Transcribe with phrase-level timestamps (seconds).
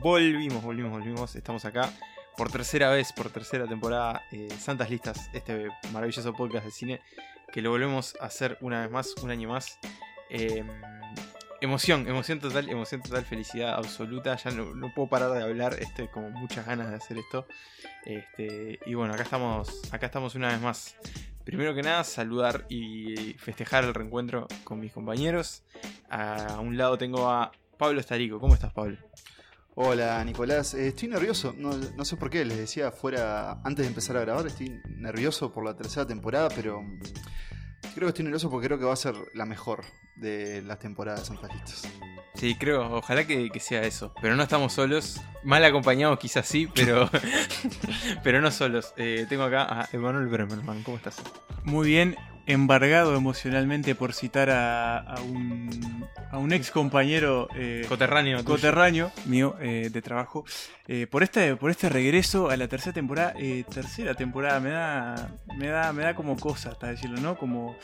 [0.00, 1.36] volvimos, volvimos, volvimos.
[1.36, 1.92] Estamos acá
[2.36, 7.00] por tercera vez, por tercera temporada, eh, Santas Listas, este maravilloso podcast de cine,
[7.52, 9.78] que lo volvemos a hacer una vez más, un año más.
[10.30, 10.64] Eh,
[11.60, 14.36] emoción, emoción total, emoción total, felicidad absoluta.
[14.36, 17.46] Ya no, no puedo parar de hablar, estoy con muchas ganas de hacer esto.
[18.06, 20.96] Este, y bueno, acá estamos, acá estamos una vez más.
[21.44, 25.62] Primero que nada, saludar y festejar el reencuentro con mis compañeros.
[26.08, 28.40] A un lado tengo a Pablo Estarico.
[28.40, 28.96] ¿Cómo estás, Pablo?
[29.74, 33.86] Hola Nicolás, Eh, estoy nervioso, no, no sé por qué, les decía fuera antes de
[33.86, 36.82] empezar a grabar, estoy nervioso por la tercera temporada, pero
[37.94, 39.84] creo que estoy nervioso porque creo que va a ser la mejor
[40.16, 41.82] de las temporadas Listas.
[42.34, 44.14] Sí, creo, ojalá que, que sea eso.
[44.20, 45.20] Pero no estamos solos.
[45.42, 47.10] Mal acompañados quizás sí, pero,
[48.22, 48.94] pero no solos.
[48.96, 50.82] Eh, tengo acá a Emanuel Bremerman.
[50.82, 51.16] ¿Cómo estás?
[51.64, 52.16] Muy bien,
[52.52, 58.44] embargado emocionalmente por citar a, a un, a un ex compañero eh, Coterráneo.
[58.44, 60.44] coterráneo mío eh, de trabajo
[60.88, 65.30] eh, por este por este regreso a la tercera temporada eh, tercera temporada me da
[65.56, 67.76] me da me da como cosa hasta decirlo no como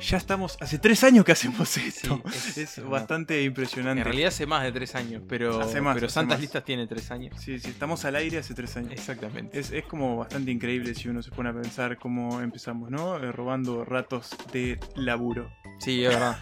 [0.00, 2.20] ya estamos hace tres años que hacemos esto
[2.56, 6.14] es- bastante impresionante En realidad hace más de tres años, pero, Hace más, pero hace
[6.14, 6.40] Santas más.
[6.40, 7.34] Listas tiene tres años.
[7.40, 9.58] sí sí estamos al aire hace tres años Exactamente.
[9.58, 13.16] Es, es como bastante increíble si uno se pone a pensar cómo empezamos, ¿no?
[13.16, 15.50] Eh, robando ratos de laburo.
[15.78, 16.38] Sí, es verdad.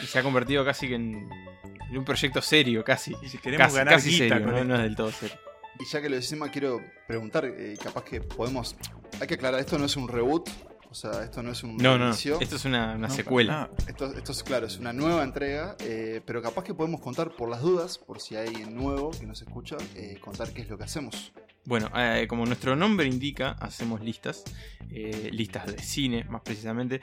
[0.00, 1.28] Y se ha convertido casi que en,
[1.90, 3.14] en un proyecto serio, casi.
[3.22, 5.36] Y si queremos Casi, ganar casi guita serio, con no, es del todo serio.
[5.80, 8.76] Y ya que lo Emma, quiero preguntar, eh, capaz que podemos...
[9.20, 10.48] Hay que aclarar, esto no es un reboot,
[10.90, 13.70] o sea, esto no es un No, no, esto es una, una No, secuela.
[13.86, 17.48] Esto, esto es claro, es una nueva entrega, eh, pero capaz que podemos contar por
[17.48, 20.78] las dudas, por si hay alguien nuevo que nos escucha, eh, contar qué es lo
[20.78, 21.32] que hacemos.
[21.64, 24.44] Bueno, eh, como nuestro nombre indica, hacemos listas,
[24.90, 27.00] eh, listas de cine más precisamente.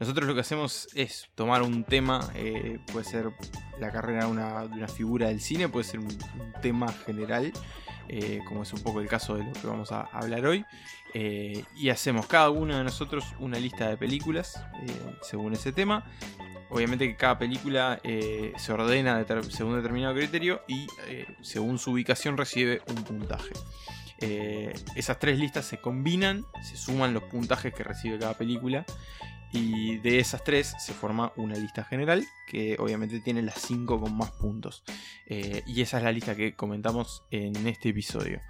[0.00, 3.32] Nosotros lo que hacemos es tomar un tema, eh, puede ser
[3.80, 7.52] la carrera de una, figura del cine, puede ser un, un tema general,
[8.08, 10.64] eh, como es un poco el caso de lo que vamos a hablar hoy,
[11.14, 16.04] eh, y hacemos cada uno de nosotros una lista de películas eh, según ese tema.
[16.70, 20.86] Obviamente que cada película eh, se ordena según determinado criterio y
[21.40, 23.52] según su ubicación recibe un puntaje.
[24.94, 28.84] Esas tres listas se combinan, se suman los puntajes que recibe cada película
[29.50, 34.14] y de esas tres se forma una lista general que obviamente tiene las cinco con
[34.14, 34.84] más puntos.
[35.26, 38.42] Y esa es la lista que comentamos en este episodio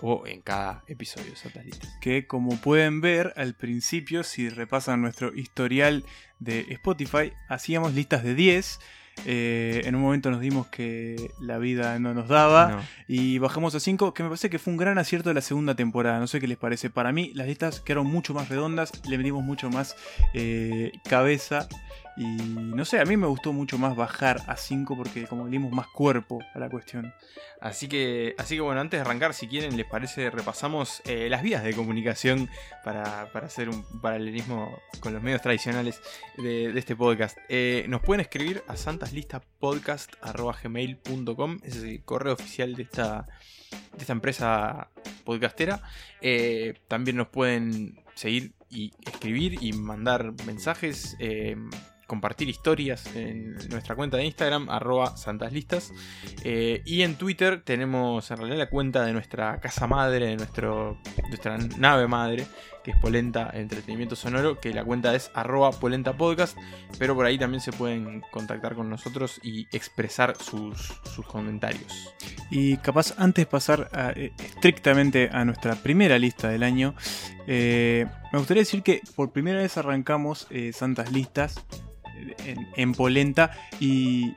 [0.00, 1.90] o en cada episodio de esas listas.
[2.00, 6.04] Que como pueden ver al principio, si repasan nuestro historial
[6.38, 8.78] de Spotify, hacíamos listas de 10.
[9.26, 12.82] eh, en un momento nos dimos que la vida no nos daba No.
[13.06, 15.76] y bajamos a 5, que me parece que fue un gran acierto de la segunda
[15.76, 16.18] temporada.
[16.18, 16.90] No sé qué les parece.
[16.90, 19.94] Para mí las listas quedaron mucho más redondas, le metimos mucho más
[20.34, 21.68] eh, cabeza
[22.16, 25.50] y no sé, a mí me gustó mucho más bajar a 5 porque como le
[25.50, 27.12] dimos más cuerpo a la cuestión.
[27.60, 31.42] Así que, así que bueno, antes de arrancar, si quieren, les parece, repasamos eh, las
[31.42, 32.48] vías de comunicación
[32.84, 36.00] para, para hacer un paralelismo con los medios tradicionales
[36.36, 37.36] de, este podcast.
[37.48, 43.26] Eh, nos pueden escribir a santaslistapodcast.gmail.com Ese es el correo oficial de esta,
[43.92, 44.88] de esta empresa
[45.24, 45.82] podcastera.
[46.20, 51.16] Eh, también nos pueden seguir y escribir y mandar mensajes.
[52.06, 55.92] Compartir historias en nuestra cuenta de Instagram, arroba santaslistas.
[56.44, 60.98] Eh, y en Twitter tenemos en realidad la cuenta de nuestra casa madre, de nuestro,
[61.28, 62.46] nuestra nave madre,
[62.84, 66.56] que es Polenta Entretenimiento Sonoro, que la cuenta es arroba Polenta Podcast,
[66.98, 70.92] pero por ahí también se pueden contactar con nosotros y expresar sus,
[71.26, 72.14] comentarios.
[72.50, 76.94] Y capaz antes de pasar a, eh, estrictamente a nuestra primera lista del año,
[77.46, 81.64] eh, me gustaría decir que por primera vez arrancamos eh, Santas Listas
[82.44, 84.34] en, en Polenta y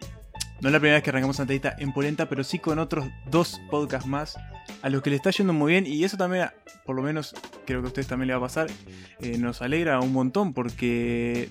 [0.61, 3.07] no es la primera vez que arrancamos Santa Lista en Polenta, pero sí con otros
[3.29, 4.37] dos podcasts más
[4.81, 6.49] a los que le está yendo muy bien y eso también,
[6.85, 7.33] por lo menos
[7.65, 8.67] creo que a ustedes también le va a pasar,
[9.21, 11.49] eh, nos alegra un montón porque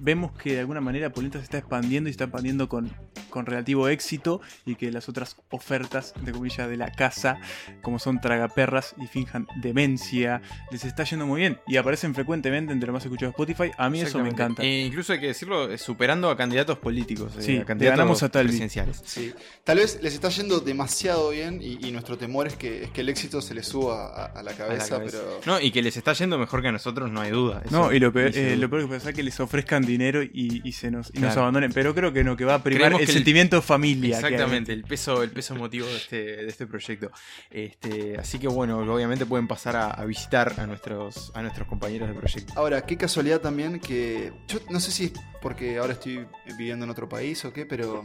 [0.00, 2.90] vemos que de alguna manera Polenta se está expandiendo y se está expandiendo con,
[3.30, 7.38] con relativo éxito y que las otras ofertas, de comillas, de la casa,
[7.82, 10.40] como son Tragaperras y Finjan Demencia,
[10.70, 13.72] les está yendo muy bien y aparecen frecuentemente entre los más escuchados de Spotify.
[13.76, 14.62] A mí eso me encanta.
[14.62, 18.22] E incluso hay que decirlo, eh, superando a candidatos políticos, eh, Sí, a candidatos ganamos
[18.22, 18.48] a Talvi.
[18.48, 19.02] presidenciales.
[19.04, 19.34] Sí.
[19.64, 23.00] Tal vez les está yendo demasiado bien y, y nuestro temor es que, es que
[23.00, 25.40] el éxito se les suba a, a la A la cabeza, pero...
[25.46, 27.62] No, y que les está yendo mejor que a nosotros, no hay duda.
[27.64, 30.22] Eso No, y lo peor, eh, lo peor que puede ser que les ofrezcan dinero
[30.22, 31.72] y, y se nos, y nos abandonen.
[31.72, 34.16] Pero creo que no, que va a primar Creemos el el- sentimiento de familia.
[34.16, 37.10] Exactamente, el peso, el peso emotivo de este, de este proyecto.
[37.50, 42.08] Este, así que bueno, obviamente pueden pasar a, a visitar a nuestros, a nuestros compañeros
[42.08, 42.52] de proyecto.
[42.56, 44.32] Ahora, qué casualidad también que.
[44.48, 45.12] Yo no sé si es
[45.42, 48.04] porque ahora estoy viviendo en otro país o qué, pero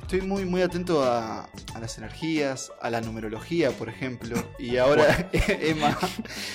[0.00, 4.36] Estoy muy, muy atento a, a las energías, a la numerología, por ejemplo.
[4.58, 5.98] Y ahora Emma,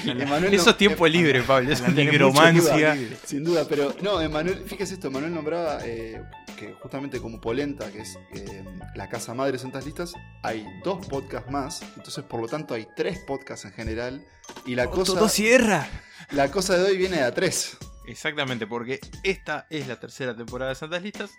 [0.06, 1.74] Emanuel Eso es tiempo Em- libre, Pablo.
[1.76, 2.98] Tiene nigromancia.
[3.26, 6.22] Sin duda, pero no, Emanuel, fíjese esto, Emanuel nombraba eh,
[6.58, 8.64] que justamente como Polenta, que es eh,
[8.96, 12.88] la casa madre de Santas Listas, hay dos podcasts más, entonces por lo tanto hay
[12.96, 14.26] tres podcasts en general,
[14.66, 15.88] y la, cosa, Todo cierra.
[16.32, 17.78] la cosa de hoy viene de a tres.
[18.06, 21.32] Exactamente, porque esta es la tercera temporada de Santas Listas.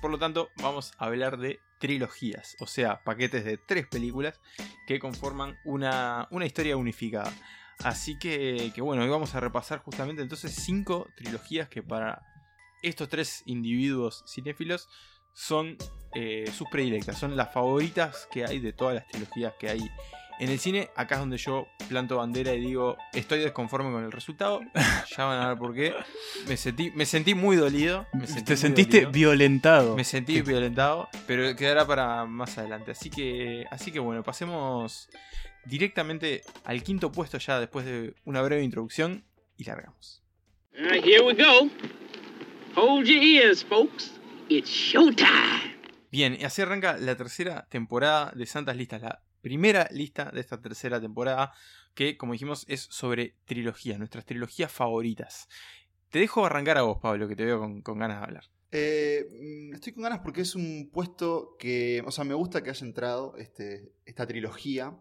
[0.00, 4.40] Por lo tanto, vamos a hablar de trilogías, o sea, paquetes de tres películas
[4.86, 7.32] que conforman una, una historia unificada.
[7.82, 12.22] Así que, que bueno, hoy vamos a repasar justamente entonces cinco trilogías que para
[12.82, 14.88] estos tres individuos cinéfilos
[15.32, 15.76] son
[16.14, 19.90] eh, sus predilectas, son las favoritas que hay de todas las trilogías que hay
[20.40, 20.90] en el cine.
[20.96, 24.60] Acá es donde yo planto bandera y digo, estoy desconforme con el resultado.
[25.16, 25.94] Ya van a ver por qué.
[26.48, 28.06] Me sentí, me sentí muy dolido.
[28.12, 29.12] me sentí Te muy sentiste dolido.
[29.12, 29.96] violentado.
[29.96, 32.90] Me sentí violentado, pero quedará para más adelante.
[32.92, 35.08] Así que, así que bueno, pasemos
[35.66, 39.24] directamente al quinto puesto ya después de una breve introducción
[39.56, 40.22] y largamos.
[40.76, 41.68] All right, here we go.
[42.76, 44.12] Hold your ears, folks.
[44.48, 45.74] It's showtime.
[46.10, 50.58] Bien, y así arranca la tercera temporada de Santas Listas, la primera lista de esta
[50.58, 51.52] tercera temporada,
[51.92, 55.50] que como dijimos es sobre trilogías, nuestras trilogías favoritas.
[56.08, 58.44] Te dejo arrancar a vos, Pablo, que te veo con, con ganas de hablar.
[58.72, 62.70] Eh, mm, estoy con ganas porque es un puesto que, o sea, me gusta que
[62.70, 64.96] haya entrado este, esta trilogía.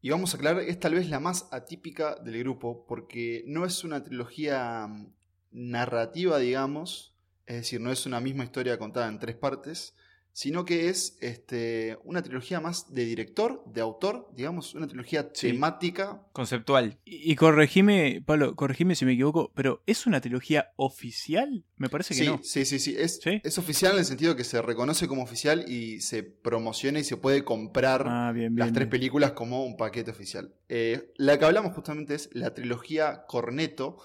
[0.00, 3.82] Y vamos a aclarar, es tal vez la más atípica del grupo, porque no es
[3.82, 5.12] una trilogía mm,
[5.50, 9.96] narrativa, digamos, es decir, no es una misma historia contada en tres partes,
[10.34, 15.48] sino que es este, una trilogía más de director, de autor, digamos, una trilogía Sí.
[15.48, 16.22] temática.
[16.32, 16.98] Conceptual.
[17.04, 21.64] Y, y corregime, Pablo, corregime si me equivoco, pero ¿es una trilogía oficial?
[21.76, 22.40] Me parece que Sí, no.
[22.42, 22.94] sí, sí, sí.
[22.98, 23.40] Es, ¿Sí?
[23.44, 27.16] es oficial en el sentido que se reconoce como oficial y se promociona y se
[27.18, 28.58] puede comprar Ah, bien, bien.
[28.66, 28.90] las tres bien.
[28.90, 30.54] películas como un paquete oficial.
[30.68, 33.98] Eh, la que hablamos justamente es la trilogía Corneto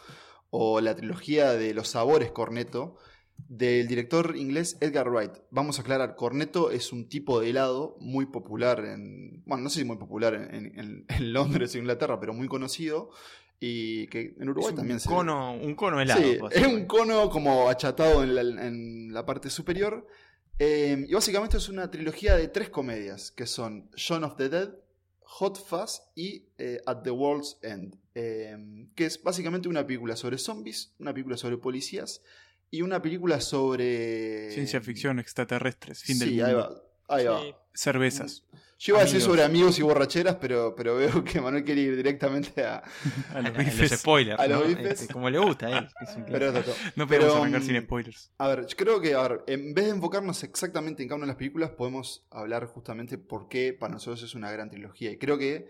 [0.50, 2.97] o la trilogía de los sabores Corneto
[3.50, 5.31] del director inglés Edgar Wright.
[5.51, 9.80] Vamos a aclarar, Corneto es un tipo de helado muy popular en, bueno, no sé
[9.80, 13.10] si muy popular en, en- en Londres o Inglaterra, pero muy conocido
[13.60, 16.22] y que en Uruguay Es un también se cono, un cono helado.
[16.22, 20.07] Sí, es un cono como achatado en la, en la parte superior.
[20.60, 24.69] Eh, y básicamente es una trilogía de tres comedias, que son Shaun of the Dead,
[25.22, 27.95] Hot Fuzz y eh, At the World's End.
[28.16, 32.22] Eh, que es básicamente una película sobre zombies, una película sobre policías
[32.72, 34.52] y una película sobre...
[34.52, 36.48] Ciencia ficción, extraterrestres, fin del Sí, mundo.
[36.48, 36.81] ahí va.
[37.10, 37.42] Ahí va.
[37.42, 37.56] Sí.
[37.74, 38.44] Cervezas.
[38.80, 41.96] Yo iba a decir sobre amigos y borracheras, pero, pero veo que Manuel quiere ir
[41.96, 42.78] directamente a...
[43.34, 44.00] A los A los bifes.
[44.00, 44.40] spoilers.
[44.40, 44.68] A los ¿no?
[44.68, 45.02] bifes.
[45.02, 45.90] Este, como le gusta a él.
[46.02, 46.48] es un Pero.
[46.96, 48.31] No podemos Pero, arrancar sin mm, spoilers.
[48.38, 51.25] A ver, yo creo que, a ver, en vez de enfocarnos exactamente en cada una
[51.25, 55.10] de las películas, podemos hablar justamente por qué para nosotros es una gran trilogía.
[55.12, 55.70] Y creo que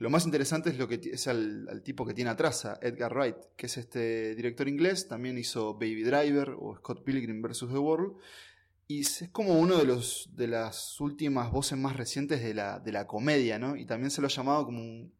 [0.00, 3.66] lo más interesante es lo que es al, tipo que tiene atrás, Edgar Wright, que
[3.66, 7.66] es este director inglés, también hizo Baby Driver o Scott Pilgrim vs.
[7.70, 8.16] The World.
[8.88, 12.80] Y es es como uno de los de las últimas voces más recientes de la,
[12.80, 13.76] de la comedia, ¿no?
[13.76, 15.12] Y también se lo ha llamado como un,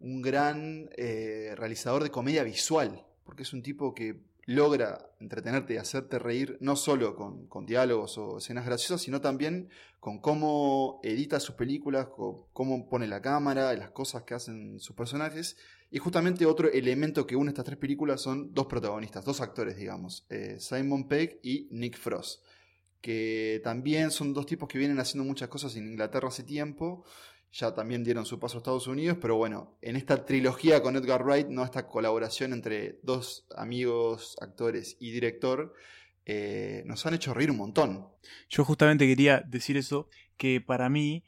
[0.00, 5.76] un gran eh, realizador de comedia visual, porque es un tipo que logra entretenerte y
[5.78, 9.70] hacerte reír no solo con, con diálogos o escenas graciosas, sino también
[10.00, 14.94] con cómo edita sus películas, con cómo pone la cámara, las cosas que hacen sus
[14.94, 15.56] personajes.
[15.90, 20.26] Y justamente otro elemento que une estas tres películas son dos protagonistas, dos actores, digamos,
[20.28, 22.44] eh, Simon Pegg y Nick Frost,
[23.00, 27.04] que también son dos tipos que vienen haciendo muchas cosas en Inglaterra hace tiempo
[27.54, 31.22] ya también dieron su paso a Estados Unidos, pero bueno, en esta trilogía con Edgar
[31.24, 31.64] Wright, ¿no?
[31.64, 35.72] esta colaboración entre dos amigos, actores y director,
[36.26, 38.08] eh, nos han hecho reír un montón.
[38.48, 41.22] Yo justamente quería decir eso, que para mí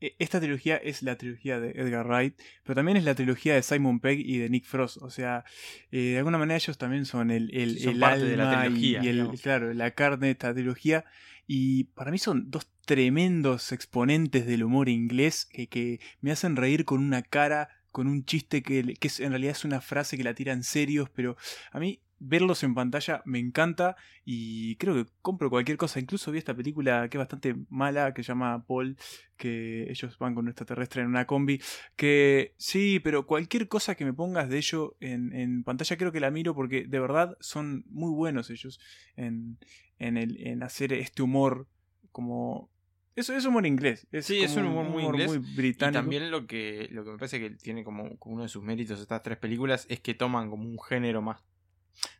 [0.00, 2.34] esta trilogía es la trilogía de Edgar Wright,
[2.64, 4.98] pero también es la trilogía de Simon Pegg y de Nick Frost.
[5.02, 5.44] O sea,
[5.90, 8.66] eh, de alguna manera ellos también son el, el, son el parte de la alma
[8.66, 11.04] y- trilogía, y, el, claro, la carne de esta trilogía.
[11.46, 16.84] Y para mí son dos tremendos exponentes del humor inglés que, que me hacen reír
[16.84, 20.24] con una cara, con un chiste que, que es, en realidad es una frase que
[20.24, 21.36] la tiran serios, pero
[21.72, 26.00] a mí verlos en pantalla me encanta y creo que compro cualquier cosa.
[26.00, 28.96] Incluso vi esta película que es bastante mala, que se llama Paul,
[29.36, 31.60] que ellos van con un extraterrestre en una combi.
[31.94, 36.20] Que sí, pero cualquier cosa que me pongas de ello en, en pantalla creo que
[36.20, 38.80] la miro porque de verdad son muy buenos ellos
[39.16, 39.58] en,
[39.98, 41.68] en, el, en hacer este humor
[42.12, 42.70] como...
[43.14, 44.06] Eso es humor inglés.
[44.12, 45.98] Es Sí, es un humor muy inglés muy Y británico.
[46.00, 49.00] también lo que, lo que me parece que tiene como, como uno de sus méritos
[49.00, 51.42] estas tres películas es que toman como un género más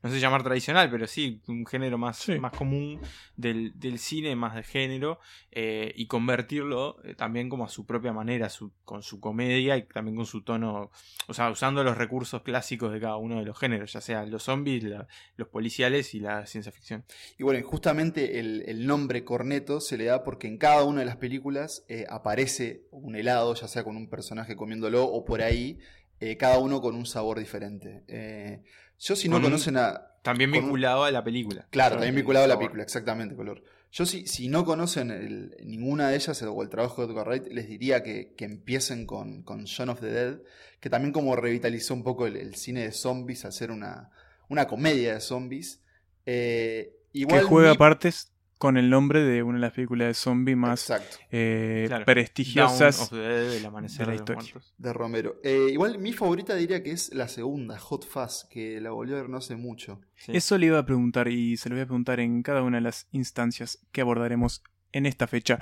[0.02, 2.38] no sé llamar tradicional, pero sí, un género más, Sí.
[2.38, 3.00] más común
[3.36, 5.18] del, del cine, más de género,
[5.50, 9.82] eh, y convertirlo eh, también como a su propia manera, su- con su comedia y
[9.84, 10.90] también con su tono,
[11.28, 14.42] o sea, usando los recursos clásicos de cada uno de los géneros, ya sea los
[14.44, 15.06] zombies, la-
[15.36, 17.04] los policiales y la ciencia ficción.
[17.38, 21.06] Y bueno, justamente el, el nombre corneto se le da porque en cada una de
[21.06, 25.78] las películas eh, aparece un helado, ya sea con un personaje comiéndolo o por ahí,
[26.18, 28.02] eh, cada uno con un sabor diferente.
[28.08, 28.62] Eh,
[28.98, 30.02] yo si no conocen a...
[30.22, 31.66] También Con vinculado a la película.
[31.70, 33.62] Claro, también vinculado a la película, exactamente, color.
[33.92, 37.46] Yo si, si no conocen el- ninguna de ellas o el trabajo de Edgar Wright,
[37.46, 40.38] les diría que, que empiecen con, con Shaun of the Dead,
[40.80, 44.10] que también como revitalizó un poco el, el cine de zombies, hacer una,
[44.48, 45.80] una comedia de zombies.
[46.26, 50.14] Eh, igual que juega mi- partes con el nombre de una de las películas de
[50.14, 50.90] zombie más
[51.30, 52.04] eh, Claro.
[52.06, 52.96] prestigiosas.
[52.96, 54.52] Dawn of the Dead, el amanecer de la de, los historia.
[54.54, 54.74] muertos.
[54.78, 55.36] de Romero.
[55.44, 59.20] Eh, igual mi favorita diría que es la segunda, Hot Fuzz, que la volvió a
[59.20, 60.00] ver no hace mucho.
[60.16, 60.32] Sí.
[60.34, 62.82] Eso le iba a preguntar y se lo voy a preguntar en cada una de
[62.82, 65.58] las instancias que abordaremos en esta fecha.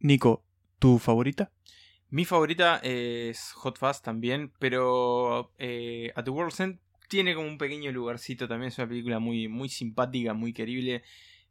[0.00, 0.44] Nico,
[0.78, 1.50] ¿tu favorita?
[2.10, 7.58] Mi favorita es Hot Fast también, pero eh, At the World's End tiene como un
[7.58, 8.68] pequeño lugarcito también.
[8.68, 11.02] Es una película muy, muy simpática, muy querible.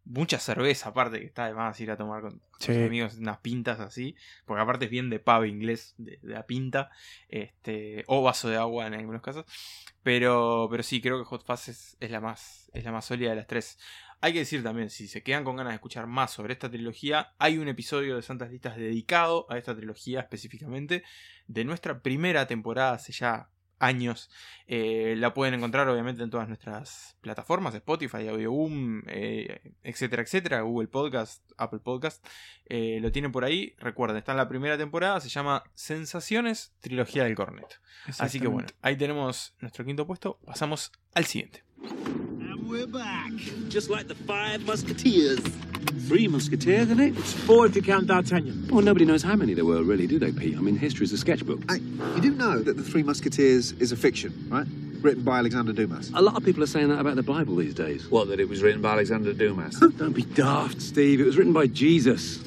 [0.06, 2.74] Mucha cerveza, aparte, que está de más ir a tomar con, Sí.
[2.74, 4.16] sus amigos unas pintas así.
[4.46, 6.92] Porque aparte es bien de pub inglés, de, de la pinta.
[7.30, 9.46] Este, o vaso de agua en algunos casos.
[10.04, 13.30] Pero, pero sí, creo que Hot Fast es, es la más, es la más sólida
[13.30, 13.80] de las tres.
[14.20, 17.34] Hay que decir también, si se quedan con ganas de escuchar más sobre esta trilogía,
[17.40, 21.04] hay un episodio de Santas Listas dedicado a esta trilogía específicamente,
[21.48, 23.50] de nuestra primera temporada hace ya
[23.84, 24.30] años.
[24.68, 30.88] Eh, la pueden encontrar obviamente en todas nuestras plataformas, Spotify, Audioboom, eh, etcétera, etcétera, Google
[30.88, 32.26] Podcast, Apple Podcast.
[32.66, 33.76] Eh, lo tienen por ahí.
[33.78, 37.76] Recuerden, está en la primera temporada, se llama Sensaciones, Trilogía del Corneto.
[38.20, 40.40] Así que bueno, ahí tenemos nuestro quinto puesto.
[40.46, 41.64] Pasamos al siguiente.
[41.82, 43.34] And we're back.
[43.70, 45.42] Just like the Five Musketeers.
[46.08, 47.18] Three Musketeers, isn't it?
[47.18, 48.68] It's four if you count D'Artagnan.
[48.70, 50.58] Well, nobody knows how many there were, really, do they, Pete?
[50.58, 51.60] I mean, history's a sketchbook.
[51.72, 51.80] Hey,
[52.16, 54.68] you do know that The Three Musketeers is a fiction, right?
[55.02, 56.12] Written by Alexander Dumas.
[56.14, 58.10] A lot of people are saying that about the Bible these days.
[58.10, 59.78] What, that it was written by Alexander Dumas?
[59.82, 61.22] Oh, don't be daft, Steve.
[61.22, 62.40] It was written by Jesus.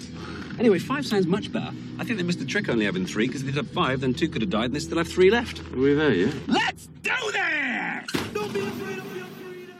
[0.58, 1.70] Anyway, five sounds much better.
[1.98, 4.14] I think they missed the trick only having three, because if they'd have five, then
[4.14, 5.60] two could have died, and they still have three left.
[5.72, 6.32] Are we there yeah?
[6.46, 8.32] Let's do this!
[8.32, 9.76] Don't be afraid of your freedom.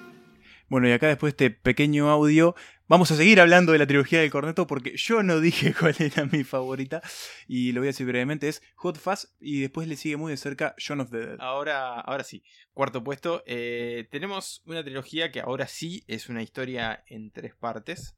[0.68, 2.54] Bueno, y acá después de este pequeño audio,
[2.88, 6.26] vamos a seguir hablando de la trilogía del corneto porque yo no dije cuál era
[6.26, 7.02] mi favorita
[7.46, 10.36] y lo voy a decir brevemente, es Hot Fuzz y después le sigue muy de
[10.36, 11.36] cerca Shaun of the Dead.
[11.40, 13.42] Ahora, ahora sí, cuarto puesto.
[13.46, 18.16] eh, tenemos una trilogía que ahora sí es una historia en tres partes.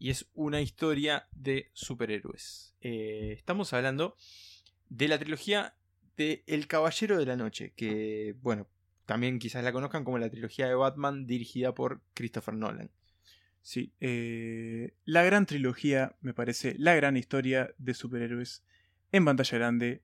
[0.00, 2.76] Y es una historia de superhéroes.
[2.80, 4.16] Eh, estamos hablando
[4.88, 5.74] de la trilogía
[6.16, 7.72] de El Caballero de la Noche.
[7.76, 8.68] Que, bueno,
[9.06, 12.92] también quizás la conozcan como la trilogía de Batman dirigida por Christopher Nolan.
[13.68, 18.64] Sí, eh, la gran trilogía, me parece, la gran historia de superhéroes
[19.12, 20.02] en pantalla grande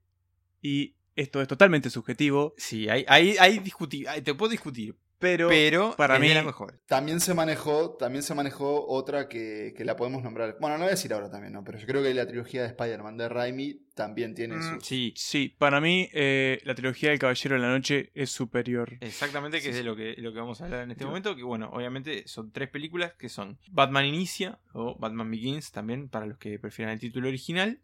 [0.60, 5.94] y esto es totalmente subjetivo, Sí, hay, hay, hay discutir, te puedo discutir, pero, pero
[5.96, 6.80] para mí de la mejor.
[6.86, 10.56] También se manejó, también se manejó otra que, que la podemos nombrar.
[10.60, 11.64] Bueno, no voy a decir ahora también, ¿no?
[11.64, 14.84] Pero yo creo que la trilogía de Spider-Man de Raimi también tiene Mm, sus.
[14.84, 18.96] Sí, sí, para mí eh, la trilogía del Caballero de la Noche es superior.
[19.00, 19.86] Exactamente, que Sí, es de sí.
[19.86, 21.06] lo que, lo que vamos a hablar en este Sí.
[21.08, 21.34] momento.
[21.36, 26.26] Que bueno, obviamente son tres películas que son Batman Inicia o Batman Begins también, para
[26.26, 27.80] los que prefieran el título original.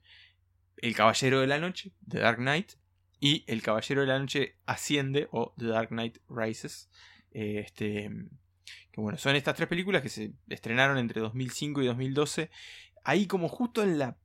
[0.76, 2.72] El Caballero de la Noche, The Dark Knight.
[3.22, 6.88] Y El Caballero de la Noche Asciende o The Dark Knight Rises.
[7.32, 8.10] Eh, este,
[8.92, 12.50] que bueno, son estas tres películas que se estrenaron entre 2005 y 2012.
[13.04, 14.16] Ahí como justo en la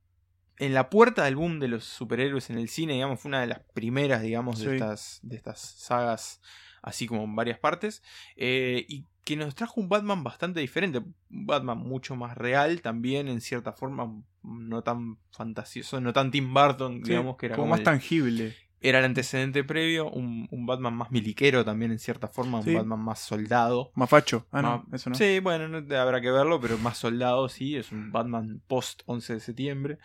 [0.58, 3.46] en la puerta del boom de los superhéroes en el cine, digamos, fue una de
[3.46, 6.40] las primeras, digamos, de, estas, de estas sagas,
[6.80, 8.02] así como en varias partes,
[8.36, 13.28] eh, y que nos trajo un Batman bastante diferente, un Batman mucho más real también,
[13.28, 14.10] en cierta forma,
[14.42, 17.84] no tan fantasioso, no tan Tim Burton, Sí, digamos, que era como como más el-
[17.84, 18.54] tangible.
[18.88, 22.70] Era el antecedente previo, un, un Batman más miliquero también en cierta forma, Sí.
[22.70, 23.90] un Batman más soldado.
[23.94, 24.46] Más facho.
[24.52, 25.16] Ah, no, eso no.
[25.16, 29.34] Sí, bueno, no- habrá que verlo, pero más soldado, sí, es un Batman post 11
[29.34, 29.98] de septiembre.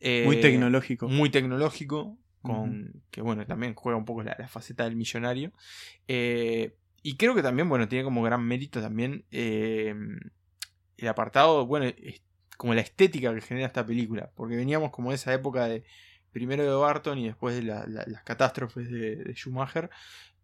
[0.00, 1.08] Eh, Muy tecnológico.
[1.08, 5.52] Muy tecnológico, con que bueno, también juega un poco la, la faceta del millonario.
[6.08, 9.94] Eh, y creo que también, bueno, tiene como gran mérito también eh,
[10.96, 11.86] el apartado, bueno,
[12.56, 15.84] como la estética que genera esta película, porque veníamos como de esa época de
[16.32, 19.90] primero de Barton y después de la- la- las catástrofes de, de Schumacher,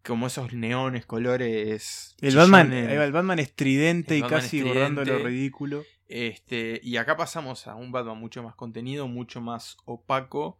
[0.05, 2.15] como esos neones, colores.
[2.21, 5.83] El Batman, el Batman estridente El y Batman casi borrando lo ridículo.
[6.07, 10.59] Este, y acá pasamos a un Batman mucho más contenido, mucho más opaco.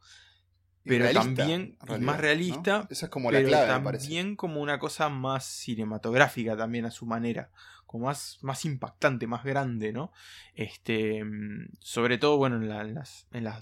[0.84, 2.22] Pero realista, también realidad, más ¿no?
[2.22, 4.04] realista, Esa es como la pero clave, me parece.
[4.06, 7.52] también como una cosa más cinematográfica también a su manera,
[7.86, 10.14] como más, más impactante, más grande, ¿no?
[10.56, 13.62] Este, mm, sobre todo, bueno, en la, en las, en la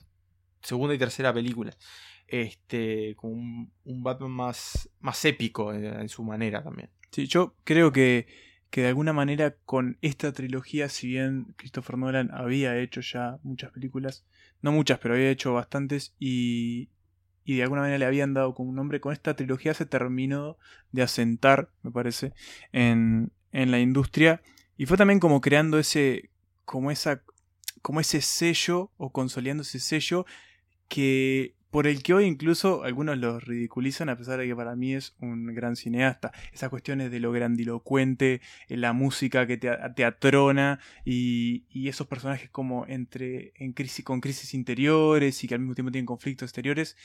[0.66, 1.76] segunda y tercera película.
[2.28, 6.90] Este, como un, Batman más, más épico en, en su manera también.
[7.12, 8.28] Sí, yo creo que,
[8.70, 13.72] que de alguna manera con esta trilogía, si bien Christopher Nolan había hecho ya muchas
[13.72, 14.26] películas,
[14.62, 16.90] no muchas, pero había hecho bastantes y,
[17.46, 20.58] y de alguna manera le habían dado como un nombre, con esta trilogía se terminó
[20.92, 22.34] de asentar, me parece,
[22.72, 24.42] en, en la industria
[24.78, 26.32] y fue también como creando ese,
[26.66, 27.22] como esa,
[27.82, 30.26] como ese sello o consolidando ese sello
[30.88, 34.94] que por el que hoy incluso algunos lo ridiculizan a pesar de que para mí
[34.94, 36.32] es un gran cineasta.
[36.54, 38.40] Esas cuestiones de lo grandilocuente,
[38.70, 44.22] eh, la música que te, te atrona y, esos personajes como entre en crisis con
[44.22, 46.96] crisis interiores y que al mismo tiempo tienen conflictos exteriores,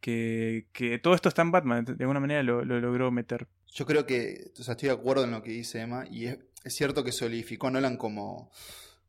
[0.00, 3.48] que, que todo esto está en Batman, de alguna manera lo, lo logró meter.
[3.66, 6.38] Yo creo que, o sea, estoy de acuerdo en lo que dice Emma y es,
[6.62, 8.52] es cierto que solidificó Nolan como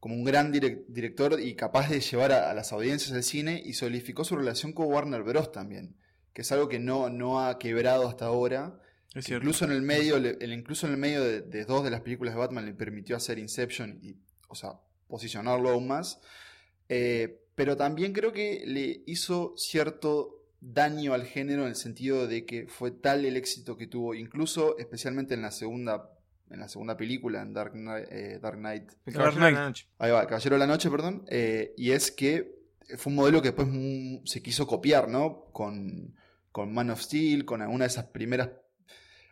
[0.01, 3.61] como un gran direct director y capaz de llevar a, a, las audiencias al cine
[3.63, 5.51] y solidificó su relación con Warner Bros.
[5.51, 5.95] también,
[6.33, 8.81] que es algo que no, no ha quebrado hasta ahora.
[9.13, 11.91] Es incluso en el medio, le, el, incluso en el medio de, de, dos de
[11.91, 14.15] las películas de Batman le permitió hacer Inception y,
[14.47, 16.19] o sea, posicionarlo aún más.
[16.89, 22.43] Eh, pero también creo que le hizo cierto daño al género en el sentido de
[22.47, 26.09] que fue tal el éxito que tuvo, incluso especialmente en la segunda
[26.51, 28.07] en la segunda película, en Dark Knight.
[28.11, 28.91] Eh, Dark Knight.
[29.05, 29.87] El Caballero Dark de la Noche.
[29.97, 31.25] Ahí va, Caballero de la Noche, perdón.
[31.27, 32.55] Eh, y es que
[32.97, 33.67] fue un modelo que después
[34.25, 35.45] se quiso copiar, ¿no?
[35.51, 36.15] Con,
[36.51, 38.49] con Man of Steel, con alguna de esas primeras.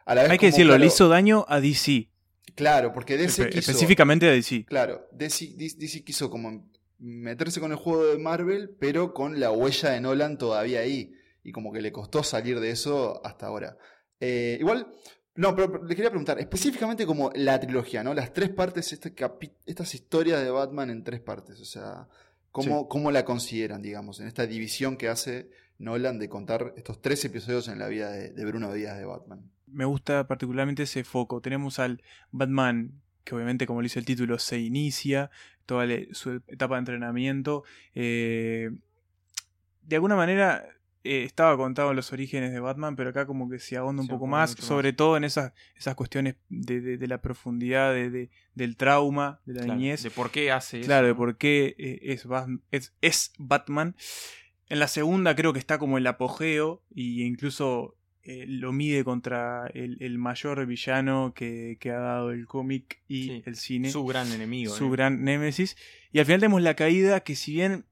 [0.06, 2.10] A la vez Hay que decirlo, claro, le hizo daño a DC.
[2.56, 3.72] Claro, porque DC Espe quiso.
[3.72, 4.66] Específicamente a DC.
[4.66, 9.92] Claro, DC, DC quiso como meterse con el juego de Marvel, pero con la huella
[9.92, 11.14] de Nolan todavía ahí.
[11.44, 13.78] Y como que le costó salir de eso hasta ahora.
[14.20, 14.92] Eh, igual,
[15.40, 18.14] no, pero, les quería preguntar, específicamente como la trilogía, ¿no?
[18.14, 19.14] Las tres partes, este
[19.66, 22.10] estas historias de Batman en tres partes, o sea,
[22.52, 22.86] ¿cómo, sí.
[22.90, 27.70] ¿cómo, la consideran, digamos, en esta división que hace Nolan de contar estos tres episodios
[27.70, 29.50] en la vida de, de Bruno Díaz de Batman?
[29.66, 31.40] Me gusta particularmente ese foco.
[31.40, 32.92] Tenemos al Batman,
[33.24, 35.32] que obviamente, como lo dice el título, se inicia,
[35.66, 37.64] toda su etapa de entrenamiento.
[37.96, 38.72] Eh,
[39.84, 40.68] de alguna manera
[41.04, 44.14] eh, estaba contado los orígenes de Batman, pero acá como que se ahonda un Se
[44.14, 44.98] poco más, sobre más.
[44.98, 49.54] todo en esas, esas cuestiones de, de- de la profundidad de, de- del trauma, de
[49.54, 50.04] la Claro, niñez.
[50.04, 53.96] de por qué hace Claro, de por qué eh, es, Bas- es, es Batman.
[54.68, 59.66] En la segunda creo que está como el apogeo y incluso eh, lo mide contra
[59.74, 64.06] el, el mayor villano que, que ha dado el cómic y Sí, el cine Su
[64.06, 64.76] gran enemigo.
[64.76, 65.76] su gran némesis.
[66.12, 67.86] Y al final tenemos la caída que si bien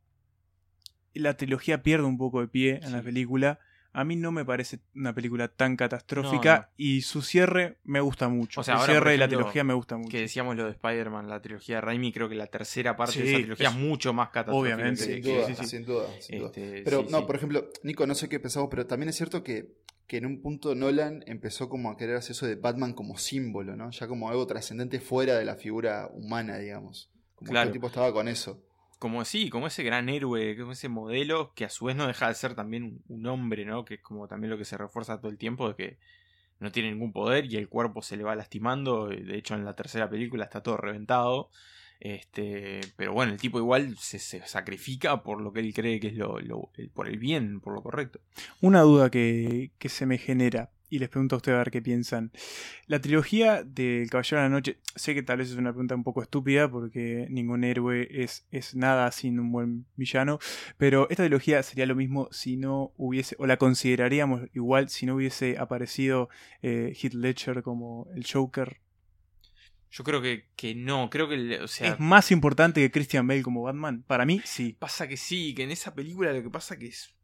[1.19, 3.59] la trilogía pierde un poco de pie en la película,
[3.93, 6.67] a mí no me parece una película tan catastrófica No, no.
[6.77, 8.61] y su cierre me gusta mucho.
[8.61, 10.09] O sea, el ahora, cierre de la trilogía me gusta mucho.
[10.09, 13.25] Que decíamos lo de Spider-Man, la trilogía de Raimi, creo que la tercera parte de
[13.25, 14.75] Sí, esa trilogía es- mucho más catastrófica.
[14.75, 15.65] obviamente, que- Sin que- duda, sí, sí.
[15.65, 16.47] sin duda, sin duda.
[16.49, 17.25] Este, Pero sí, no, sí.
[17.25, 19.73] por ejemplo, Nico, no sé qué pensamos, pero también es cierto que,
[20.05, 23.75] que en un punto Nolan empezó como a querer hacer eso de Batman como símbolo,
[23.75, 23.89] ¿no?
[23.89, 27.09] Ya como algo trascendente fuera de la figura humana, digamos.
[27.35, 27.65] Como Claro.
[27.65, 28.63] que el tipo estaba con eso.
[28.99, 32.27] Como sí, como ese gran héroe, como ese modelo que a su vez no deja
[32.27, 33.85] de ser también un, hombre, ¿no?
[33.85, 35.97] Que es como también lo que se refuerza todo el tiempo de que
[36.59, 39.07] no tiene ningún poder y el cuerpo se le va lastimando.
[39.07, 41.49] De hecho, en la tercera película está todo reventado.
[41.99, 46.15] Este, pero bueno, el tipo igual se, sacrifica por lo que él cree que es
[46.15, 48.19] lo, lo- por el bien, por lo correcto.
[48.61, 51.81] Una duda que, que se me genera, y les pregunto a ustedes a ver qué
[51.81, 52.31] piensan.
[52.85, 56.03] La trilogía del Caballero de la Noche, sé que tal vez es una pregunta un
[56.03, 60.39] poco estúpida, porque ningún héroe es, es nada sin un buen villano,
[60.77, 65.15] pero esta trilogía sería lo mismo si no hubiese, o la consideraríamos igual si no
[65.15, 66.29] hubiese aparecido
[66.61, 68.79] eh, Heath Ledger como el Joker.
[69.89, 73.41] Yo creo que, que no, creo que, o sea, ¿Es más importante que Christian Bale
[73.41, 74.03] como Batman?
[74.05, 74.75] Para mí, sí.
[74.77, 77.15] pasa que sí, que en esa película lo que pasa que es,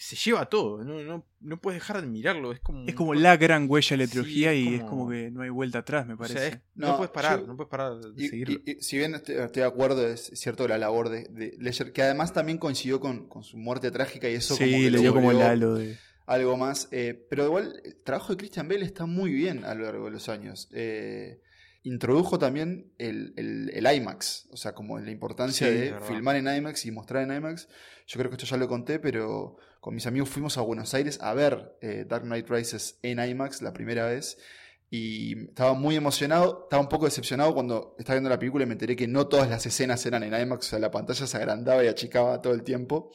[0.00, 2.86] se lleva todo, no, no, no puedes dejar de mirarlo, es como...
[2.86, 5.30] Es como la gran huella de la Sí, trilogía es y es como- como que
[5.32, 6.38] no hay vuelta atrás, me o parece.
[6.38, 8.60] sea, es- no, No, puedes parar, yo- no puedes parar de Y, seguirlo.
[8.64, 11.92] y- y si bien estoy, estoy de acuerdo, es cierto la labor de, de Ledger,
[11.92, 14.98] que además también coincidió con, con su muerte trágica y eso como sí, que le
[15.00, 15.96] dio como el halo de...
[16.26, 16.86] algo más.
[16.92, 20.10] eh, pero igual, el trabajo de Christian Bale está muy bien a lo largo de
[20.12, 20.68] los años.
[20.72, 21.40] Eh,
[21.82, 26.46] introdujo también el, el- el IMAX, o sea, como la importancia Sí, de filmar en
[26.48, 27.68] IMAX y mostrar en IMAX.
[28.06, 31.18] Yo creo que esto ya lo conté, pero con mis amigos fuimos a Buenos Aires
[31.22, 34.38] a ver eh, Dark Knight Rises en IMAX la primera vez.
[34.90, 38.72] Y estaba muy emocionado, estaba un poco decepcionado cuando estaba viendo la película y me
[38.72, 41.84] enteré que no todas las escenas eran en IMAX, o sea, la pantalla se agrandaba
[41.84, 43.12] y achicaba todo el tiempo.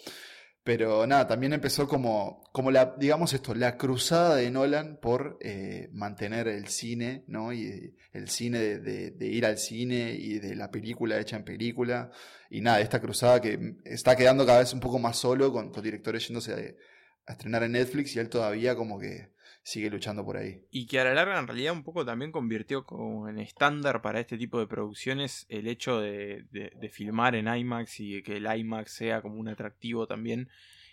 [0.64, 5.90] Pero nada, también empezó como, como la, digamos esto, la cruzada de Nolan por eh,
[5.92, 7.52] mantener el cine, ¿no?
[7.52, 11.44] Y el cine de, de- de ir al cine y de la película hecha en
[11.44, 12.12] película.
[12.50, 15.84] Y nada, esta cruzada que está quedando cada vez un poco más solo, con, con
[15.84, 16.78] directores yéndose
[17.28, 19.33] a estrenar en Netflix y él todavía como que
[19.66, 20.62] sigue luchando por ahí.
[20.72, 24.20] Y que a la larga en realidad un poco también convirtió como en estándar para
[24.20, 28.46] este tipo de producciones el hecho de, de- de filmar en IMAX y que el
[28.46, 30.50] IMAX sea como un atractivo también,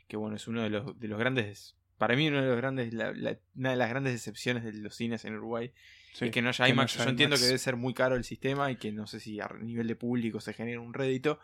[0.08, 2.94] que bueno, es uno de los, de los grandes, para mí uno de los grandes,
[2.94, 5.72] la- la- una de las grandes decepciones de los cines en Uruguay,
[6.12, 6.94] Sí, y que no haya no IMAX.
[6.94, 7.42] haya Yo entiendo IMAX.
[7.42, 9.96] que debe ser muy caro el sistema y que no sé si a nivel de
[9.96, 11.38] público se genera un rédito.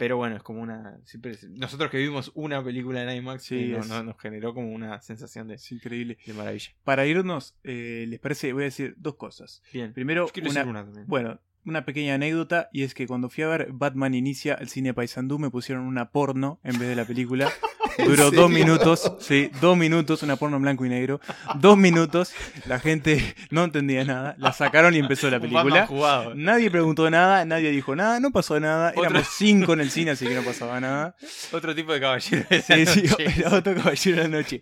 [0.00, 0.98] Pero bueno, es como una.
[1.04, 4.54] siempre nosotros que vimos una película en IMAX, Sí, eh, no- es- no- nos generó
[4.54, 6.16] como una sensación de, Es increíble.
[6.24, 6.70] de maravilla.
[6.84, 8.54] Para irnos, eh, ¿les parece?
[8.54, 9.62] Voy a decir dos cosas.
[9.74, 13.48] Bien, Primero, Yo una, una bueno, una pequeña anécdota, y es que cuando fui a
[13.48, 17.50] ver Batman Inicia al cine Paysandú me pusieron una porno en vez de la película.
[17.98, 21.20] Duró dos minutos, sí, dos minutos, una porno en blanco y negro.
[21.56, 22.32] Dos minutos,
[22.66, 25.86] la gente no entendía nada, la sacaron y empezó la película.
[25.86, 26.34] Jugado.
[26.34, 28.90] Nadie preguntó nada, nadie dijo nada, no pasó nada.
[28.90, 31.16] Otro- Éramos cinco en el cine, así que no pasaba nada.
[31.52, 32.44] Otro tipo de caballero.
[32.48, 33.02] de la Sí, sí,
[33.50, 34.60] otro caballero de la noche.